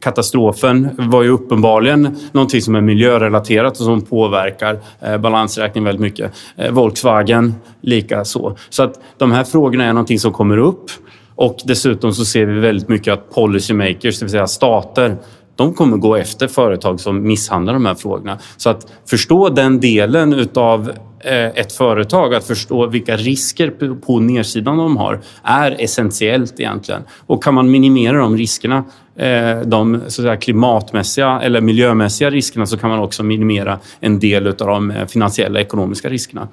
[0.00, 6.32] katastrofen var ju uppenbarligen någonting som är miljörelaterat och som påverkar eh, balansräkningen väldigt mycket.
[6.56, 8.56] Eh, Volkswagen lika så.
[8.70, 10.90] Så att de här frågorna är någonting som kommer upp.
[11.36, 15.16] Och dessutom så ser vi väldigt mycket att policymakers, det vill säga stater,
[15.56, 18.38] de kommer gå efter företag som misshandlar de här frågorna.
[18.56, 24.78] Så att förstå den delen utav eh, ett företag, att förstå vilka risker på nedsidan
[24.78, 27.02] de har, är essentiellt egentligen.
[27.26, 28.84] Och kan man minimera de riskerna,
[29.16, 34.18] eh, de så att säga, klimatmässiga eller miljömässiga riskerna, så kan man också minimera en
[34.18, 36.48] del av de eh, finansiella ekonomiska riskerna.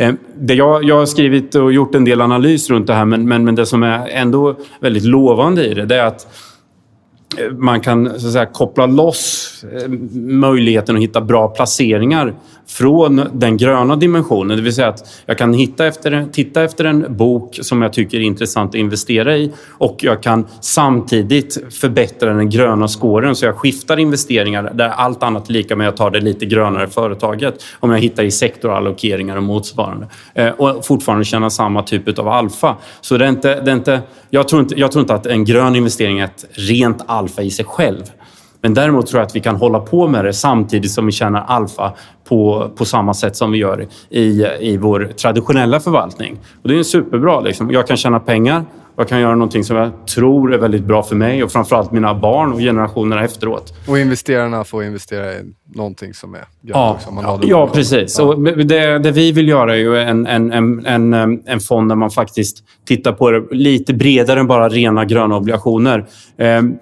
[0.00, 3.28] Eh, det jag, jag har skrivit och gjort en del analys runt det här men,
[3.28, 6.26] men, men det som är ändå väldigt lovande i det, det är att
[7.58, 9.88] man kan så att säga, koppla loss eh,
[10.20, 12.34] möjligheten att hitta bra placeringar
[12.68, 14.56] från den gröna dimensionen.
[14.56, 18.18] Det vill säga att jag kan hitta efter, titta efter en bok som jag tycker
[18.18, 23.56] är intressant att investera i och jag kan samtidigt förbättra den gröna scoren så jag
[23.56, 27.90] skiftar investeringar där allt annat är lika med att tar det lite grönare företaget om
[27.90, 32.76] jag hittar i sektorallokeringar och motsvarande eh, och fortfarande känna samma typ av alfa.
[33.00, 35.44] Så det är inte, det är inte, jag, tror inte, jag tror inte att en
[35.44, 38.02] grön investering är ett rent alfa alfa i sig själv.
[38.60, 41.44] Men däremot tror jag att vi kan hålla på med det samtidigt som vi tjänar
[41.48, 41.92] alfa
[42.28, 46.38] på, på samma sätt som vi gör i, i vår traditionella förvaltning.
[46.62, 47.40] Och det är superbra.
[47.40, 47.70] Liksom.
[47.70, 48.64] Jag kan tjäna pengar
[48.98, 52.14] jag kan göra någonting som jag tror är väldigt bra för mig och framförallt mina
[52.14, 53.74] barn och generationerna efteråt.
[53.88, 55.36] Och investerarna får investera i
[55.74, 57.10] någonting som är ja, också.
[57.10, 58.18] Man ja, precis.
[58.18, 58.24] Ja.
[58.24, 62.10] Och det, det, vi vill göra är en, en, en, en, en fond där man
[62.10, 66.06] faktiskt tittar på det lite bredare än bara rena gröna obligationer.
[66.38, 66.74] Ehm,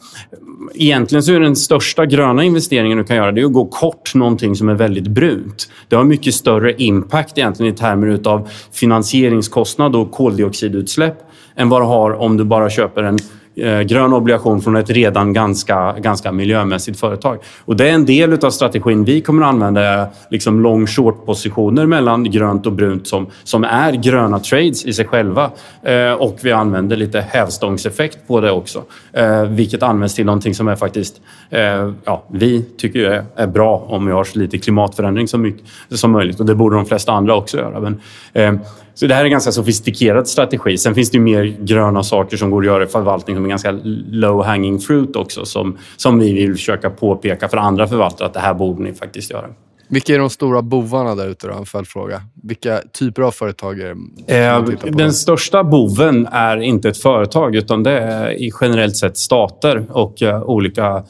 [0.74, 4.14] egentligen så är den största gröna investeringen du kan göra det är att gå kort
[4.14, 5.68] någonting som är väldigt brunt.
[5.88, 11.25] Det har mycket större impact egentligen i termer av finansieringskostnad och koldioxidutsläpp
[11.56, 13.18] än vad du har om du bara köper en
[13.56, 17.38] eh, grön obligation från ett redan ganska, ganska miljömässigt företag.
[17.64, 21.86] Och det är en del av strategin vi kommer att använda, liksom long short positioner
[21.86, 25.50] mellan grönt och brunt som, som är gröna trades i sig själva.
[25.82, 30.68] Eh, och vi använder lite hävstångseffekt på det också, eh, vilket används till någonting som
[30.68, 35.28] är faktiskt, eh, ja, vi tycker är, är bra om vi har så lite klimatförändring
[35.28, 37.80] som, mycket, som möjligt och det borde de flesta andra också göra.
[37.80, 38.00] Men,
[38.32, 38.54] eh,
[38.98, 40.78] så det här är en ganska sofistikerad strategi.
[40.78, 43.70] Sen finns det mer gröna saker som går att göra i förvaltning som är ganska
[44.10, 48.40] low hanging fruit också som, som vi vill försöka påpeka för andra förvaltare att det
[48.40, 49.46] här borde ni faktiskt göra.
[49.88, 51.50] Vilka är de stora bovarna där ute?
[51.50, 52.22] En följdfråga.
[52.42, 53.96] Vilka typer av företag är
[54.26, 59.86] det eh, Den största boven är inte ett företag utan det är generellt sett stater
[59.90, 61.02] och uh, olika uh,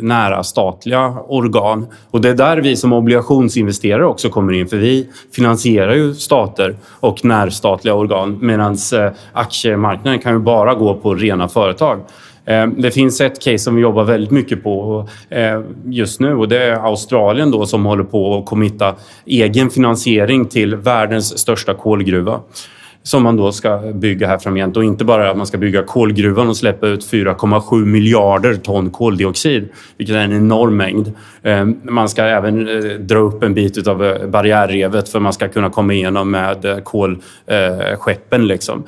[0.00, 1.86] nära statliga organ.
[2.10, 6.76] Och Det är där vi som obligationsinvesterare också kommer in för vi finansierar ju stater
[7.00, 12.00] och närstatliga organ medan uh, aktiemarknaden kan ju bara gå på rena företag.
[12.50, 16.48] Eh, det finns ett case som vi jobbar väldigt mycket på eh, just nu och
[16.48, 18.94] det är Australien då som håller på att committa
[19.26, 22.40] egen finansiering till världens största kolgruva
[23.02, 24.76] som man då ska bygga här framgent.
[24.76, 29.68] Och inte bara att man ska bygga kolgruvan och släppa ut 4,7 miljarder ton koldioxid,
[29.96, 31.12] vilket är en enorm mängd.
[31.42, 32.68] Eh, man ska även
[33.06, 38.46] dra upp en bit av barriärrevet för att man ska kunna komma igenom med kolskeppen.
[38.46, 38.84] Liksom.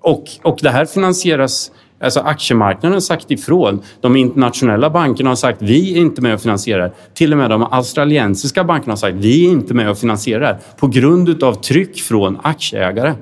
[0.00, 3.82] Och, och det här finansieras Alltså aktiemarknaden har sagt ifrån.
[4.00, 6.92] De internationella bankerna har sagt vi är inte med och finansierar.
[7.14, 10.86] Till och med de australiensiska bankerna har sagt vi är inte med och finansierar på
[10.86, 13.14] grund av tryck från aktieägare.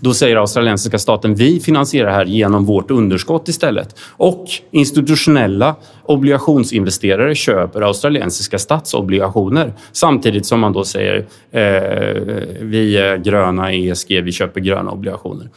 [0.00, 3.98] Då säger australiensiska staten vi finansierar här genom vårt underskott istället.
[4.10, 11.16] Och institutionella obligationsinvesterare köper australiensiska statsobligationer samtidigt som man då säger
[11.50, 11.62] eh,
[12.60, 15.48] vi är gröna ESG, vi köper gröna obligationer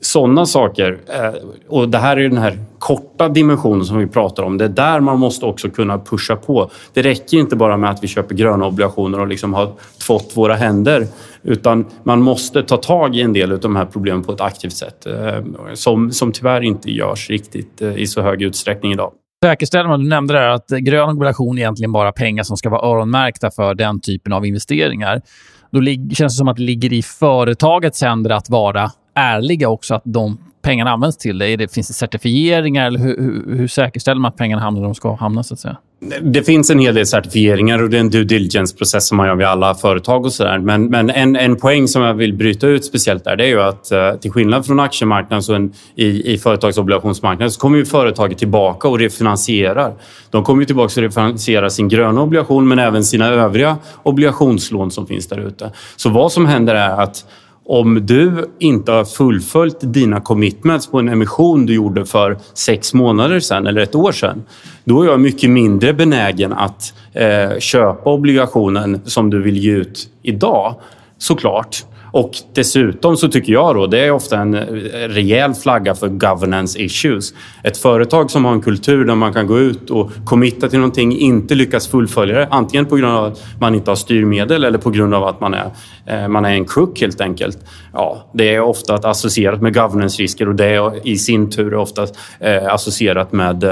[0.00, 0.98] sådana saker.
[1.06, 1.34] Eh,
[1.68, 4.58] och det här är den här korta dimensionen som vi pratar om.
[4.58, 6.70] Det är där man måste också kunna pusha på.
[6.92, 9.72] Det räcker inte bara med att vi köper gröna obligationer och liksom har
[10.06, 11.06] tvått våra händer.
[11.42, 14.72] Utan man måste ta tag i en del av de här problemen på ett aktivt
[14.72, 15.06] sätt.
[15.06, 15.42] Eh,
[15.74, 19.12] som, som tyvärr inte görs riktigt eh, i så hög utsträckning idag.
[19.44, 22.90] Säkerställer man, du nämnde där att grön obligation är egentligen bara pengar som ska vara
[22.90, 25.22] öronmärkta för den typen av investeringar.
[25.70, 25.80] Då
[26.14, 30.38] känns det som att det ligger i företagets händer att vara ärliga också att de
[30.62, 31.56] pengarna används till det?
[31.56, 34.94] det finns det certifieringar eller hur, hur, hur säkerställer man att pengarna hamnar där de
[34.94, 35.42] ska hamna?
[35.42, 35.76] Så att säga?
[36.22, 39.34] Det finns en hel del certifieringar och det är en due diligence-process som man gör
[39.34, 40.24] vid alla företag.
[40.24, 40.58] och så där.
[40.58, 43.62] Men, men en, en poäng som jag vill bryta ut speciellt där det är ju
[43.62, 48.38] att eh, till skillnad från aktiemarknaden så en, i, i företagsobligationsmarknaden så kommer ju företaget
[48.38, 49.94] tillbaka och refinansierar.
[50.30, 55.06] De kommer ju tillbaka och refinansierar sin gröna obligation men även sina övriga obligationslån som
[55.06, 55.72] finns där ute.
[55.96, 57.24] Så vad som händer är att
[57.68, 63.40] om du inte har fullföljt dina commitments på en emission du gjorde för sex månader
[63.40, 64.42] sedan eller ett år sedan,
[64.84, 70.10] då är jag mycket mindre benägen att eh, köpa obligationen som du vill ge ut
[70.22, 70.74] idag.
[71.18, 71.84] Såklart.
[72.12, 74.62] Och dessutom så tycker jag då, det är ofta en eh,
[75.08, 77.34] rejäl flagga för governance issues.
[77.62, 81.18] Ett företag som har en kultur där man kan gå ut och committa till någonting,
[81.18, 84.90] inte lyckas fullfölja det, antingen på grund av att man inte har styrmedel eller på
[84.90, 85.70] grund av att man är,
[86.06, 87.58] eh, man är en crook helt enkelt.
[87.92, 92.06] Ja, det är ofta associerat med governance-risker och det är i sin tur ofta
[92.40, 93.64] eh, associerat med,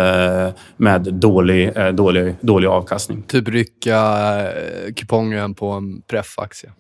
[0.77, 3.23] med dålig, dålig, dålig avkastning.
[3.23, 3.99] Typ rycka
[4.97, 6.71] kupongen på en preffaktie.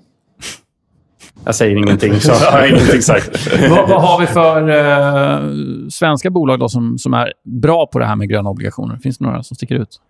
[1.44, 3.49] Jag säger ingenting, så jag har ingenting sagt.
[3.70, 8.05] vad, vad, har vi för eh, svenska bolag då som, som är bra på det
[8.05, 8.99] här med gröna obligationer?
[9.03, 10.01] Finns det några som sticker ut?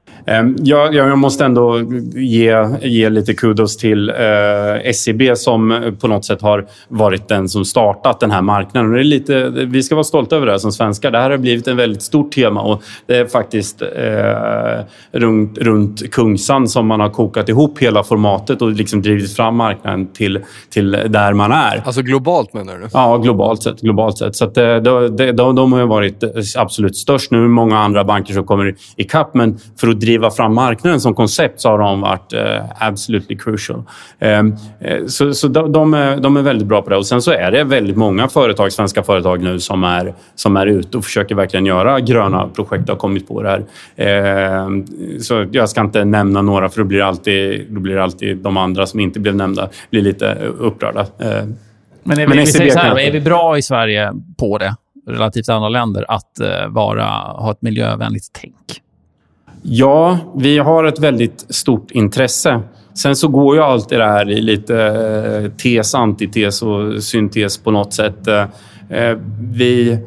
[0.41, 1.81] Um, jag, jag, måste ändå
[2.15, 7.65] ge, ge lite kudos till uh, SEB som på något sätt har varit den som
[7.65, 8.93] startat den här marknaden.
[8.93, 11.11] det är lite, vi ska vara stolta över det här som svenskar.
[11.11, 13.89] Det här har blivit ett väldigt stort tema och det är faktiskt uh,
[15.13, 20.07] runt, runt Kungsan som man har kokat ihop hela formatet och liksom drivit fram marknaden
[20.07, 21.83] till, till där man är.
[21.85, 22.89] Alltså globalt menar du?
[22.93, 23.81] Ja, globalt sett.
[23.81, 24.37] Globalt sett.
[24.37, 26.25] Så att, eh, de, de, de, har varit
[26.57, 27.31] absolut störst.
[27.31, 31.15] Nu det många andra banker som kommer ikapp, men för att driva fram marknaden som
[31.15, 32.41] koncept så har de varit uh,
[32.79, 33.83] absolutely crucial.
[34.21, 34.57] Um,
[35.09, 36.97] så så de, är, de är väldigt bra på det.
[36.97, 40.67] Och Sen så är det väldigt många företag, svenska företag nu som är, som är
[40.67, 44.67] ute och försöker verkligen göra gröna projekt och har kommit på det här.
[44.69, 44.85] Uh,
[45.21, 48.87] så jag ska inte nämna några för då blir, alltid, då blir alltid de andra
[48.87, 51.06] som inte blev nämnda blir lite upprörda.
[51.19, 54.77] Men, är vi, men vi säger så här, är vi bra i Sverige på det,
[55.07, 58.83] relativt andra länder, att vara, ha ett miljövänligt tänk?
[59.63, 62.61] Ja, vi har ett väldigt stort intresse.
[62.95, 67.71] Sen så går ju allt det här i lite eh, tes, antites och syntes på
[67.71, 68.27] något sätt.
[68.27, 68.47] Eh,
[68.91, 69.99] eh, vi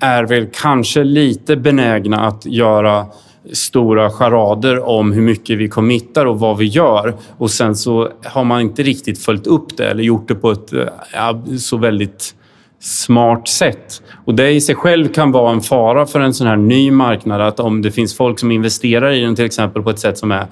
[0.00, 3.06] är väl kanske lite benägna att göra
[3.52, 7.14] stora charader om hur mycket vi committar och vad vi gör.
[7.38, 10.72] Och sen så har man inte riktigt följt upp det eller gjort det på ett
[10.72, 12.34] eh, så väldigt
[12.80, 14.02] smart sätt.
[14.24, 17.40] Och det i sig själv kan vara en fara för en sån här ny marknad.
[17.40, 20.32] Att om det finns folk som investerar i den till exempel på ett sätt som
[20.32, 20.46] är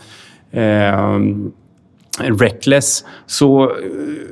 [0.51, 1.21] eh,
[2.21, 3.73] reckless så,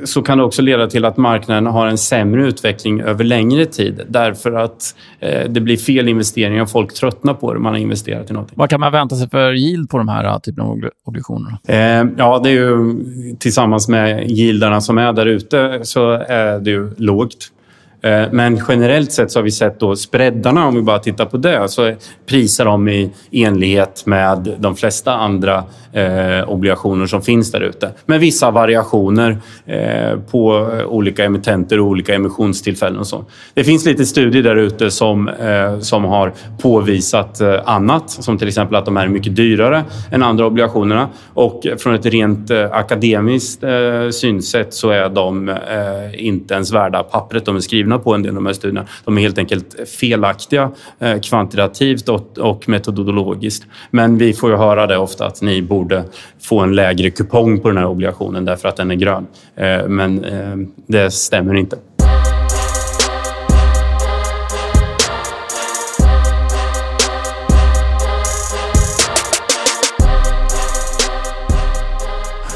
[0.04, 4.00] så kan det också leda till att marknaden har en sämre utveckling över längre tid
[4.08, 8.30] därför att eh, det blir fel investeringar och folk tröttnar på det man har investerat
[8.30, 8.54] i någonting.
[8.58, 11.58] Vad kan man vänta sig för yield på de här äh, typen av obligationer?
[11.68, 12.96] Eh, ja, det är ju
[13.38, 17.52] tillsammans med yieldarna som är där ute så är det ju lågt.
[18.02, 21.36] Eh, men generellt sett så har vi sett då spreadarna, om vi bara tittar på
[21.36, 21.94] det, så
[22.26, 27.90] prisar de i enlighet med de flesta andra eh, obligationer som finns där ute.
[28.06, 33.24] Med vissa variationer eh, på olika emittenter och olika emissionstillfällen och så.
[33.54, 36.32] Det finns lite studier där ute som, eh, som har
[36.62, 41.08] påvisat eh, annat, som till exempel att de här är mycket dyrare än andra obligationerna.
[41.34, 45.56] Och från ett rent eh, akademiskt eh, synsätt så är de eh,
[46.26, 48.86] inte ens värda pappret de är skrivna skrivna på en del av de här studierna,
[49.04, 53.66] de är helt enkelt felaktiga eh, kvantitativt och, metodologiskt.
[53.90, 56.04] Men vi får ju höra det ofta att ni borde
[56.40, 59.26] få en lägre kupong på den här obligationen därför att den är grön.
[59.56, 61.76] Eh, men eh, det stämmer inte.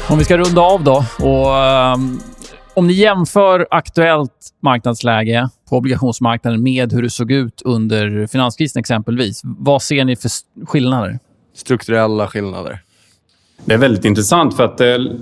[0.09, 2.19] Om vi ska runda av då och ehm,
[2.73, 9.41] om ni jämför aktuellt marknadsläge på obligationsmarknaden med hur det såg ut under finanskrisen exempelvis.
[9.43, 10.31] Vad ser ni för
[10.65, 11.19] skillnader?
[11.55, 12.79] Strukturella skillnader.
[13.65, 15.17] Det är väldigt intressant för att det,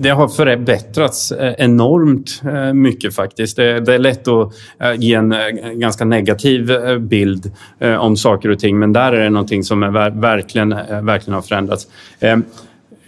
[0.00, 3.56] det har förbättrats eh, enormt eh, mycket faktiskt.
[3.56, 5.34] Det, det, är lätt att eh, ge en
[5.74, 7.52] ganska negativ bild
[7.98, 10.68] om saker och ting men där är det någonting som är verkligen,
[11.06, 11.86] verkligen har förändrats.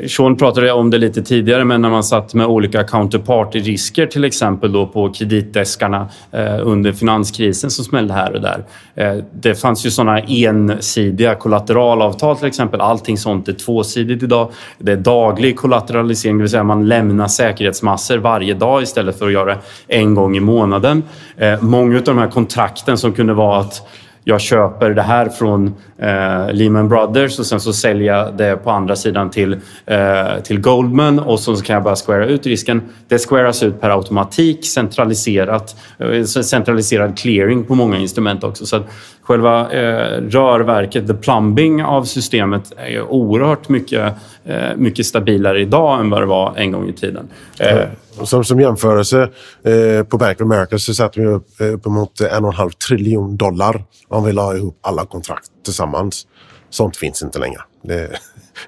[0.07, 4.73] Sean pratade om det lite tidigare, men när man satt med olika counterparty-risker till exempel
[4.73, 8.65] då på kreditdeskarna eh, under finanskrisen som smällde här och där.
[8.95, 12.81] Eh, det fanns ju sådana ensidiga kollateralavtal till exempel.
[12.81, 14.51] Allting sånt är tvåsidigt idag.
[14.79, 19.33] Det är daglig kollateralisering, det vill säga man lämnar säkerhetsmassor varje dag istället för att
[19.33, 21.03] göra det en gång i månaden.
[21.37, 23.89] Eh, många av de här kontrakten som kunde vara att
[24.25, 28.71] jag köper det här från eh, Lehman Brothers och sen så säljer jag det på
[28.71, 29.53] andra sidan till,
[29.87, 32.83] eh, till Goldman och så kan jag bara squara ut risken.
[33.09, 38.67] Det squaras ut per automatik, centraliserat, eh, centraliserad clearing på många instrument också.
[38.67, 38.81] Så
[39.25, 46.11] själva eh, rörverket, the plumbing av systemet är oerhört mycket, eh, mycket stabilare idag än
[46.11, 47.29] vad det var en gång i tiden.
[47.59, 47.89] Eh,
[48.23, 49.29] som, som jämförelse,
[49.65, 52.71] eh, på Bank of America så satte vi upp eh, uppemot en och en halv
[52.71, 56.27] triljon dollar om vi la ihop alla kontrakt tillsammans.
[56.71, 57.61] Sånt finns inte längre.
[57.83, 58.09] Det,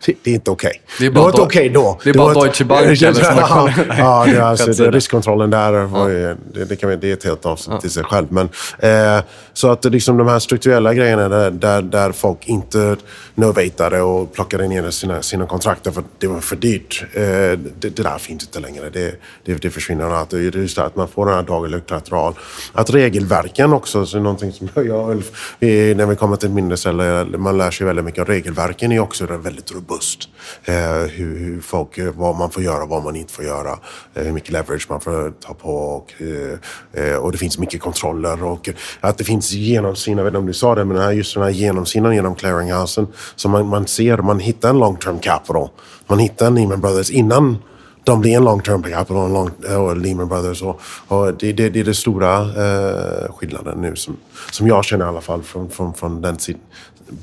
[0.07, 0.68] det, det är inte okej.
[0.68, 1.09] Okay.
[1.09, 1.99] Det, det var inte okej okay då.
[2.05, 3.07] Det är bara Deutsche Bank som
[3.38, 6.09] har Ja, det, alltså, det, riskkontrollen där ja.
[6.55, 7.81] det, det, kan, det är ett helt avsnitt ja.
[7.81, 8.27] till sig själv.
[8.31, 12.96] Men, eh, så att liksom de här strukturella grejerna där, där, där folk inte
[13.35, 17.05] novatade och plockade ner sina, sina kontrakt för det var för dyrt.
[17.12, 18.90] Eh, det, det, där finns inte längre.
[18.90, 20.22] Det, det, det försvinner.
[20.22, 22.35] Att, det just det, att man får den här daglig kollateral.
[22.72, 25.22] Att regelverken också, så någonting som jag,
[25.59, 28.29] vi, när vi kommer till mindre celler, man lär sig väldigt mycket.
[28.29, 30.29] Regelverken är också väldigt robust.
[30.65, 30.75] Eh,
[31.11, 33.79] hur, hur folk, eh, vad man får göra, vad man inte får göra.
[34.15, 35.71] Eh, hur mycket leverage man får ta på.
[35.71, 38.45] Och, eh, eh och det finns mycket kontroller.
[38.45, 38.69] Och
[39.01, 41.51] att det finns genomsyn, jag vet inte om du sa det, men just den här
[41.51, 43.07] genomsynen genom clearinghousen.
[43.37, 45.69] Så man, man ser, man hittar en long term capital.
[46.07, 47.59] Man hittar en Lehman Brothers innan
[48.07, 50.62] de blir en long term capital och, long, och Lehman Brothers.
[50.62, 54.17] Och, och det, det, det, är den stora eh, skillnaden nu som,
[54.51, 56.37] som jag känner i alla fall från, från, från den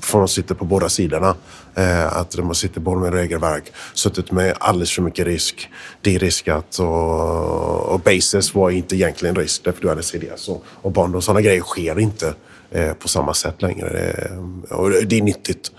[0.02, 1.36] från att sitta på båda sidorna.
[1.76, 5.70] Eh, att de har suttit både med regelverk, suttit med alldeles för mycket risk,
[6.02, 11.16] deriskat och, och basis var inte egentligen risk därför du hade CDS och, och bond
[11.16, 12.34] och sådana grejer sker inte
[12.72, 13.90] eh, på samma sätt längre.
[13.90, 15.72] Det, och det är nyttigt.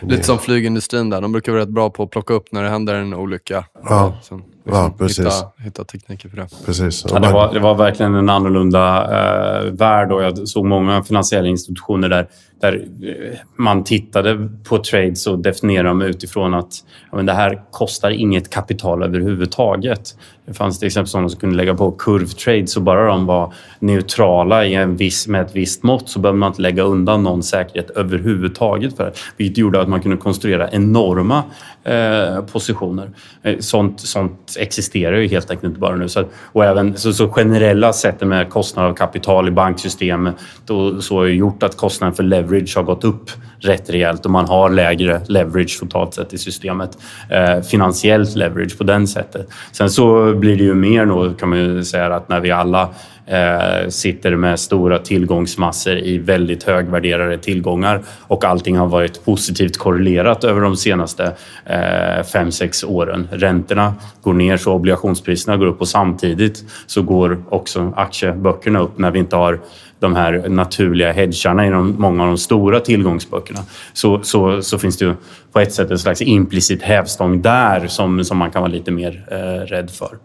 [0.00, 1.20] Lite som flygindustrin där.
[1.20, 3.64] De brukar vara rätt bra på att plocka upp när det händer en olycka.
[3.88, 5.18] Ja, Sen, liksom, ja precis.
[5.18, 6.48] Hitta, hitta tekniker för det.
[6.66, 7.04] Precis.
[7.08, 11.48] Ja, det, var, det var verkligen en annorlunda eh, värld och jag såg många finansiella
[11.48, 12.28] institutioner där
[12.60, 16.72] där eh, man tittade på trades och definierade dem utifrån att
[17.10, 20.14] ja, men det här kostar inget kapital överhuvudtaget.
[20.46, 24.64] Det fanns till exempel sådana som kunde lägga på kurvtrades och bara de var neutrala
[24.64, 27.90] i en viss, med ett visst mått så behövde man inte lägga undan någon säkerhet
[27.90, 29.12] överhuvudtaget för det.
[29.36, 31.42] Vilket gjorde att man kunde konstruera enorma
[31.84, 33.10] eh, positioner.
[33.42, 36.08] Eh, sånt, sånt existerar ju helt enkelt inte bara nu.
[36.08, 40.34] Så, och även så, så generella sättet med kostnader av kapital i banksystemet
[40.68, 43.30] och så har gjort att kostnaden för leverage har gått upp
[43.60, 46.98] rätt rejält och man har lägre leverage totalt sett i systemet.
[47.30, 49.48] Eh, finansiellt leverage på den sättet.
[49.72, 52.88] Sen så blir det ju mer då kan man ju säga att när vi alla
[53.26, 60.44] eh, sitter med stora tillgångsmassor i väldigt högvärderade tillgångar och allting har varit positivt korrelerat
[60.44, 61.32] över de senaste
[61.66, 63.28] eh, fem, sex åren.
[63.32, 69.10] Räntorna går ner så obligationspriserna går upp och samtidigt så går också aktieböckerna upp när
[69.10, 69.60] vi inte har
[70.00, 73.60] de här naturliga hedgarna i de, många av de stora tillgångsböckerna
[73.92, 75.14] så, så, så finns det ju
[75.52, 79.26] på ett sätt en slags implicit hävstång där som, som man kan vara lite mer
[79.30, 80.18] eh, rädd för.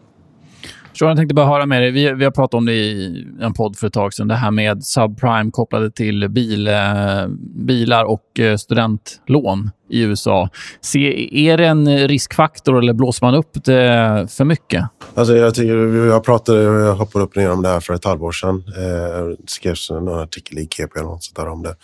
[0.94, 1.92] Sean, jag tänkte bara höra med dig.
[1.92, 4.28] Vi, vi har pratat om det i en podd för ett tag sedan.
[4.28, 10.50] Det här med subprime kopplade till bil, eh, bilar och eh, studentlån i USA.
[10.82, 14.86] Se, är det en riskfaktor eller blåser man upp det för mycket?
[15.14, 18.32] Alltså jag, tycker, jag, pratade, jag hoppade upp ner om det här för ett halvår
[18.32, 18.64] sedan.
[18.78, 21.76] Eh, skrevs en artikel i GP eller något sådär om det.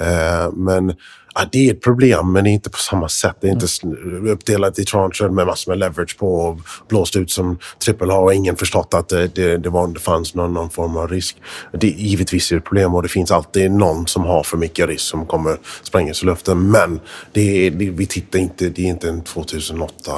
[0.00, 0.94] Eh, men
[1.38, 3.36] Ja, det är ett problem, men det är inte på samma sätt.
[3.40, 4.28] Det är inte mm.
[4.28, 6.58] uppdelat i trancher med massor med leverage på och
[6.88, 10.34] blåst ut som trippel A och ingen förstått att det, det, det, var, det fanns
[10.34, 11.36] någon, någon, form av risk.
[11.72, 15.04] Det är givetvis ett problem och det finns alltid någon som har för mycket risk
[15.04, 16.70] som kommer sprängas i luften.
[16.70, 17.00] Men
[17.32, 20.12] det det, det, vi tittar inte, det är inte en 2008,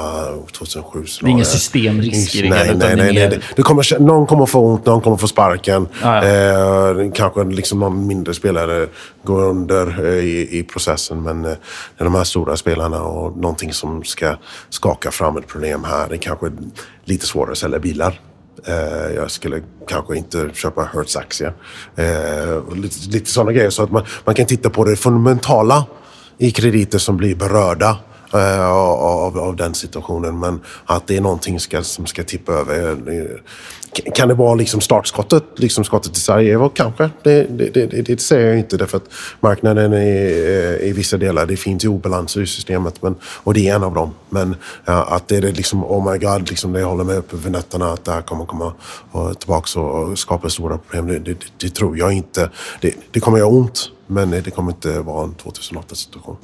[0.51, 3.13] 2007 Det är ingen systemrisk i det nej, nej, nej, nej.
[3.13, 5.87] mer- Det, det kommer, någon kommer få ont, någon kommer få sparken.
[6.01, 8.87] Ja, Eh, kanske liksom någon mindre spelare
[9.23, 11.23] går under eh, i, i processen.
[11.23, 11.51] Men eh,
[11.97, 14.35] det är de här stora spelarna och någonting som ska
[14.69, 16.07] skaka fram ett problem här.
[16.09, 16.51] Det är kanske
[17.05, 18.19] lite svårare att sälja bilar.
[18.67, 21.53] Eh, jag skulle kanske inte köpa Hertz-aktier.
[21.95, 23.69] Eh, och lite, lite sådana grejer.
[23.69, 25.85] Så att man, man kan titta på det fundamentala
[26.39, 27.97] i krediter som blir berörda
[28.33, 30.39] eh, av, av den situationen.
[30.39, 32.89] Men att det är någonting ska, som ska tippa över.
[32.89, 33.39] Eh,
[34.15, 36.69] kan det vara liksom startskottet, liksom skottet i Sarajevo?
[36.69, 37.09] Kanske.
[37.23, 39.03] Det, det, det, det, säger jag inte därför att
[39.39, 43.67] marknaden är eh, i vissa delar, det finns ju obalanser i systemet men, och det
[43.67, 44.13] är en av dem.
[44.29, 47.37] Men ja, att det är det liksom, oh my god, liksom det håller mig uppe
[47.37, 48.73] för nätterna att det här kommer komma
[49.13, 51.07] eh, och tillbaka och skapa stora problem.
[51.07, 52.49] Det, det, det tror jag inte.
[52.81, 56.37] Det, det kommer göra ont men det kommer inte vara en 2008-situation.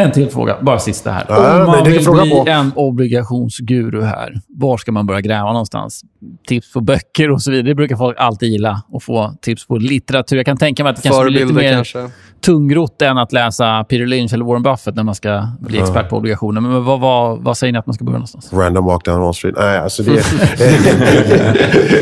[0.00, 1.24] En till fråga, bara sista här.
[1.28, 2.44] Ja, Om man vill fråga bli på.
[2.48, 6.02] en obligationsguru här, var ska man börja gräva någonstans?
[6.48, 7.66] Tips på böcker och så vidare.
[7.68, 10.36] Det brukar folk alltid gilla, att få tips på litteratur.
[10.36, 12.10] Jag kan tänka mig att det kanske blir lite mer kanske.
[12.44, 16.16] tungrott än att läsa Peter Lynch eller Warren Buffett när man ska bli expert på
[16.16, 16.60] obligationer.
[16.60, 18.52] Men vad, vad, vad säger ni att man ska börja någonstans?
[18.52, 19.54] Random walk down Wall Street.
[19.58, 20.10] Nej, alltså det,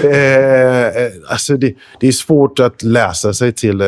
[0.05, 3.80] eh, alltså det, det är svårt att läsa sig till...
[3.80, 3.86] Eh,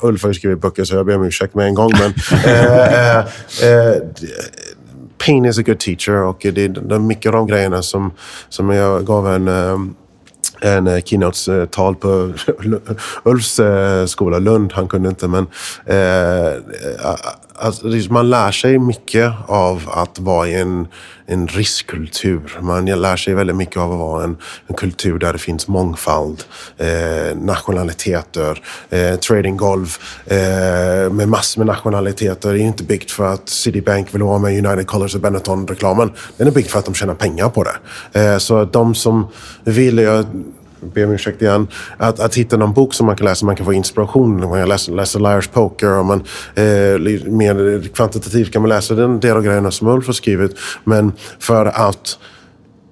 [0.00, 1.92] Ulf har ju skrivit böcker så jag ber om ursäkt med en gång.
[1.92, 2.10] Men,
[2.54, 3.18] eh, Eh, eh,
[3.70, 4.02] eh,
[5.26, 8.12] pain is a good teacher och det är mycket av de grejerna som,
[8.48, 9.48] som jag gav en...
[10.62, 12.32] en keynote-tal på
[13.24, 13.60] Ulfs
[14.06, 14.72] skola, Lund.
[14.72, 15.46] Han kunde inte, men
[15.86, 16.52] eh,
[17.60, 20.88] alltså, man lär sig mycket av att vara i en,
[21.26, 22.58] en riskkultur.
[22.60, 24.36] Man lär sig väldigt mycket av att vara en,
[24.66, 26.44] en kultur där det finns mångfald,
[26.78, 29.88] eh, nationaliteter, eh, tradinggolv
[30.26, 32.52] eh, med massor med nationaliteter.
[32.52, 36.12] Det är inte byggt för att Citibank vill vara med United Colors och Benetton-reklamen.
[36.36, 38.20] Den är byggd för att de tjänar pengar på det.
[38.20, 39.26] Eh, så de som
[39.64, 40.26] vill, jag
[40.80, 43.66] ber om ursäkt igen, att, att hitta någon bok som man kan läsa, man kan
[43.66, 44.40] få inspiration.
[44.40, 46.20] Man kan läsa, läsa Liars Poker och man,
[46.54, 46.64] eh,
[47.30, 50.58] mer kvantitativt kan man läsa den del av grejerna som Ulf har skrivit.
[50.84, 52.18] Men för att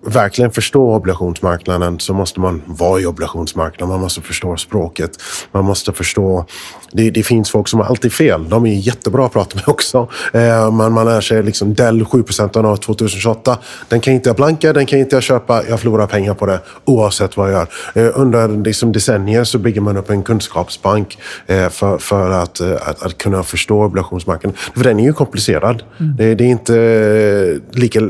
[0.08, 3.88] verkligen förstå obligationsmarknaden så måste man vara i obligationsmarknaden.
[3.88, 5.10] Man måste förstå språket.
[5.52, 6.46] Man måste förstå...
[6.92, 8.48] Det, det finns folk som har alltid fel.
[8.48, 10.08] De är jättebra att prata med också.
[10.32, 13.58] Eh, man, man lär sig liksom Dell 7% av 2028.
[13.88, 15.62] Den kan inte jag blanka, den kan inte jag köpa.
[15.68, 18.06] Jag förlorar pengar på det oavsett vad jag gör.
[18.06, 22.72] Eh, under liksom decennier så bygger man upp en kunskapsbank eh, för, för att, eh,
[22.72, 24.58] att, att kunna förstå obligationsmarknaden.
[24.76, 25.82] För den är ju komplicerad.
[26.18, 28.00] Det, det är inte eh, lika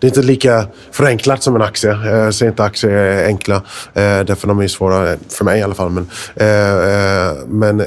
[0.00, 1.90] det är inte lika förenklat som en aktie.
[1.90, 3.56] Eh, jag säger inte aktier är enkla,
[3.94, 5.90] eh, därför de är svåra, för mig i alla fall.
[5.90, 7.80] Men, eh, men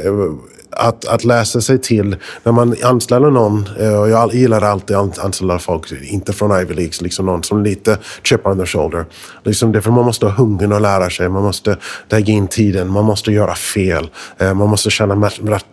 [0.80, 5.20] att, att läsa sig till, när man anställer någon, eh, och jag gillar alltid att
[5.20, 9.06] anställa folk, inte från Ivy Leagues, liksom någon som lite chip on the shoulder.
[9.44, 11.78] Liksom därför man måste ha hungern att lära sig, man måste
[12.10, 15.30] lägga in tiden, man måste göra fel, eh, man måste känna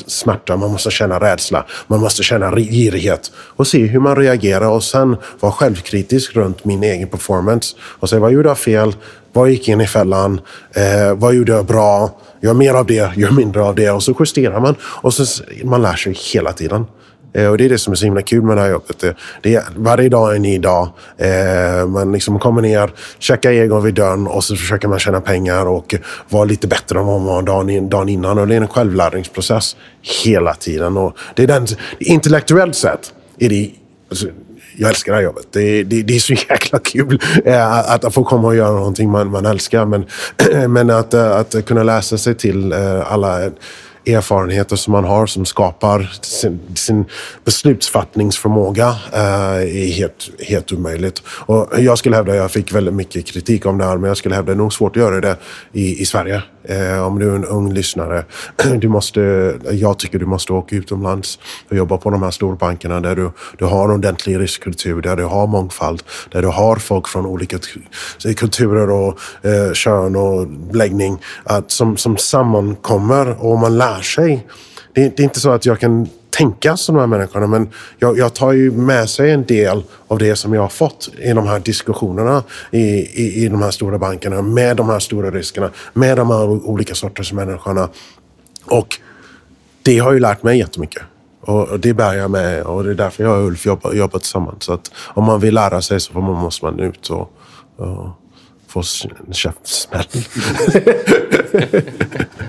[0.07, 4.83] smärta, man måste känna rädsla, man måste känna girighet och se hur man reagerar och
[4.83, 8.95] sen vara självkritisk runt min egen performance och säga vad gjorde jag fel,
[9.37, 10.41] vad gick in i fällan,
[10.75, 12.11] eh, vad gjorde jag bra,
[12.41, 15.83] gör mer av det, gör mindre av det och så justerar man och så man
[15.83, 16.87] lär sig hela tiden.
[17.35, 18.99] Eh, Och det är det som är så himla kul med det här jobbet.
[18.99, 20.89] Det, det är, varje dag är en ny dag.
[21.19, 25.67] Eh, man liksom kommer ner, checkar egon vid dörren och så försöker man tjäna pengar
[25.67, 25.95] och
[26.29, 28.39] vara lite bättre än vad man var dagen, dagen innan.
[28.39, 29.77] Och det är en självlärningsprocess
[30.25, 30.97] hela tiden.
[30.97, 31.67] Och det är den,
[31.99, 33.71] intellektuellt sett är det
[34.11, 34.27] alltså,
[34.77, 35.47] jag älskar det här jobbet.
[35.51, 39.11] Det, det, det är så jäkla kul eh, att, att få komma och göra någonting
[39.11, 39.85] man, man älskar.
[39.85, 40.07] Men,
[40.73, 43.51] men att, eh, att kunna läsa sig till eh, alla
[44.07, 47.05] erfarenheter som man har som skapar sin, sin
[47.45, 49.21] beslutsfattningsförmåga eh,
[49.57, 51.23] är helt, helt omöjligt.
[51.27, 54.35] Och jag skulle hävda, jag fick väldigt mycket kritik om det här, men jag skulle
[54.35, 55.37] hävda det är nog svårt att göra det
[55.73, 56.43] i, i Sverige.
[56.69, 58.25] Eh, om du är en ung lyssnare.
[58.77, 59.21] Du måste,
[59.71, 61.39] jag tycker du måste åka utomlands
[61.71, 65.25] och jobba på de här storbankerna där du, du har en ordentlig riskkultur, där du
[65.25, 67.57] har mångfald, där du har folk från olika
[68.27, 74.47] eh, kulturer och eh, kön och läggning att, som, som sammankommer och man lär sig.
[74.95, 77.69] Det, det är inte så att jag kan tänka som de här människorna men
[77.99, 81.33] jag, jag tar ju med sig en del av det som jag har fått i
[81.33, 85.71] de här diskussionerna i, i, i de här stora bankerna med de här stora riskerna,
[85.93, 87.89] med de här olika sorters människorna.
[88.65, 89.01] Och
[89.83, 91.03] det har ju lärt mig jättemycket.
[91.41, 94.65] Och det bär jag med och det är därför jag och Ulf jobbar, jobbar tillsammans.
[94.65, 97.33] Så att om man vill lära sig så man, måste man ut och,
[97.77, 98.09] och
[98.69, 98.83] få
[99.27, 100.07] en käftsmäll.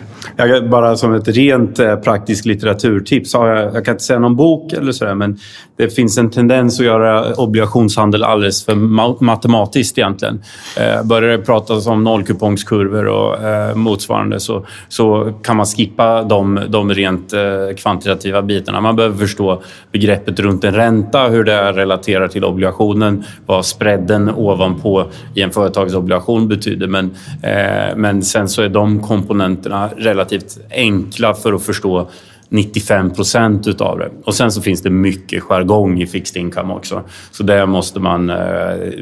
[0.40, 3.34] Jag, bara som ett rent eh, praktiskt litteraturtips.
[3.34, 5.38] Har jag, jag kan inte säga någon bok eller sådär, men
[5.78, 10.42] det finns en tendens att göra obligationshandel alldeles för ma matematiskt egentligen.
[10.78, 16.60] Eh, börjar det pratas om nollkupongskurvor och eh, motsvarande så, så kan man skippa de,
[16.70, 17.40] de rent eh,
[17.78, 18.82] kvantitativa bitarna.
[18.82, 19.62] Man behöver förstå
[19.92, 26.48] begreppet runt en ränta, hur det relaterar till obligationen, vad spreaden ovanpå i en företagsobligation
[26.48, 26.88] betyder.
[26.88, 27.12] Men,
[27.42, 30.27] eh, men sen så är de komponenterna relativt
[30.72, 32.10] enkla för att förstå
[32.50, 34.10] 95 procent utav det.
[34.24, 37.04] Och sen så finns det mycket jargong i fixed income också.
[37.32, 38.30] Så det måste man...
[38.30, 38.36] Eh,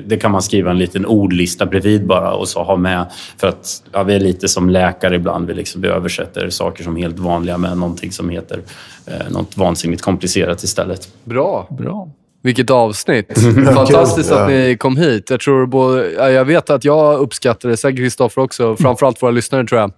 [0.05, 3.05] det kan man skriva en liten ordlista bredvid bara och så ha med.
[3.37, 5.47] För att ja, vi är lite som läkare ibland.
[5.47, 8.59] Vi, liksom, vi översätter saker som helt vanliga med någonting som heter
[9.05, 11.09] eh, något vansinnigt komplicerat istället.
[11.23, 11.67] Bra.
[11.69, 12.09] Bra.
[12.41, 13.39] Vilket avsnitt.
[13.73, 15.29] Fantastiskt att ni kom hit.
[15.29, 18.75] Jag, tror både, ja, jag vet att jag uppskattar det, säkert Kristoffer också.
[18.75, 19.91] Framförallt våra lyssnare tror jag.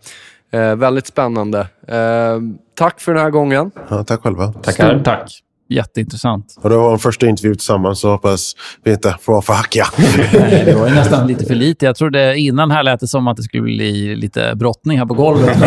[0.51, 1.59] Eh, väldigt spännande.
[1.87, 2.39] Eh,
[2.77, 3.71] tack för den här gången.
[3.89, 4.53] Ja, tack själva.
[4.53, 4.89] Tackar.
[4.89, 5.43] Stort tack.
[5.69, 6.55] Jätteintressant.
[6.61, 9.85] Och det var en första intervju tillsammans, så hoppas vi inte får vara för hackiga.
[9.97, 11.85] Nej, det var ju nästan lite för lite.
[11.85, 15.13] Jag trodde innan här lät det som att det skulle bli lite brottning här på
[15.13, 15.57] golvet.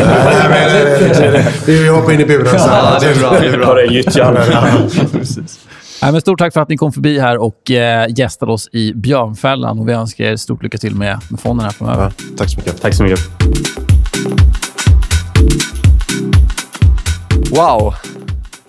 [1.66, 2.58] Vi hoppar in i buren sen.
[2.60, 3.30] Ja, det är bra.
[3.30, 3.74] Det är bra.
[3.74, 5.10] Det?
[6.02, 8.92] Nej, men stort tack för att ni kom förbi här och eh, gästade oss i
[8.94, 9.78] Björnfällan.
[9.78, 12.12] Och vi önskar er stort lycka till med, med fonden här framöver.
[12.18, 12.82] Ja, tack så mycket.
[12.82, 13.20] Tack så mycket.
[17.60, 17.94] Wow.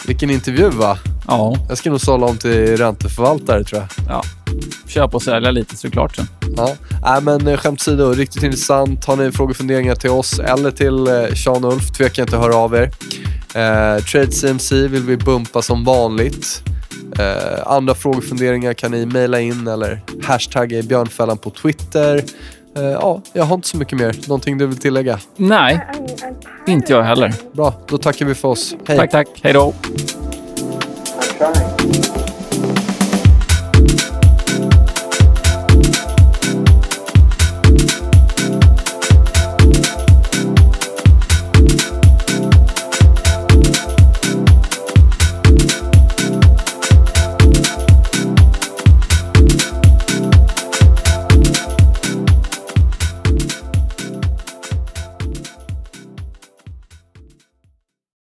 [0.08, 0.98] Vilken intervju, va?
[1.28, 4.06] Ja, Jag ska nog sålla om till ränteförvaltare, tror jag.
[4.16, 4.24] ja.
[4.88, 6.28] Köpa och sälja lite så är det klart sen.
[6.58, 6.76] Ja.
[7.04, 9.06] Nej, men eh, skämt åsido, riktigt intressant.
[9.06, 12.44] Har ni frågor och funderingar till oss eller till eh, Sean Ulf, tveka inte att
[12.44, 12.92] höra av er.
[13.56, 16.64] Eh, Trade CMC vill vi bumpa som vanligt.
[17.20, 22.24] Eh, andra frågor och funderingar kan ni mejla in eller hashtagga i björnfällan på Twitter.
[22.76, 24.16] Eh, ja, jag har inte så mycket mer.
[24.28, 25.20] Någonting du vill tillägga?
[25.36, 25.88] Nej,
[26.68, 27.34] inte jag heller.
[27.52, 28.76] Bra, då tackar vi för oss.
[28.88, 28.98] Hej!
[28.98, 29.28] Tack, tack.
[29.44, 29.74] Hej då.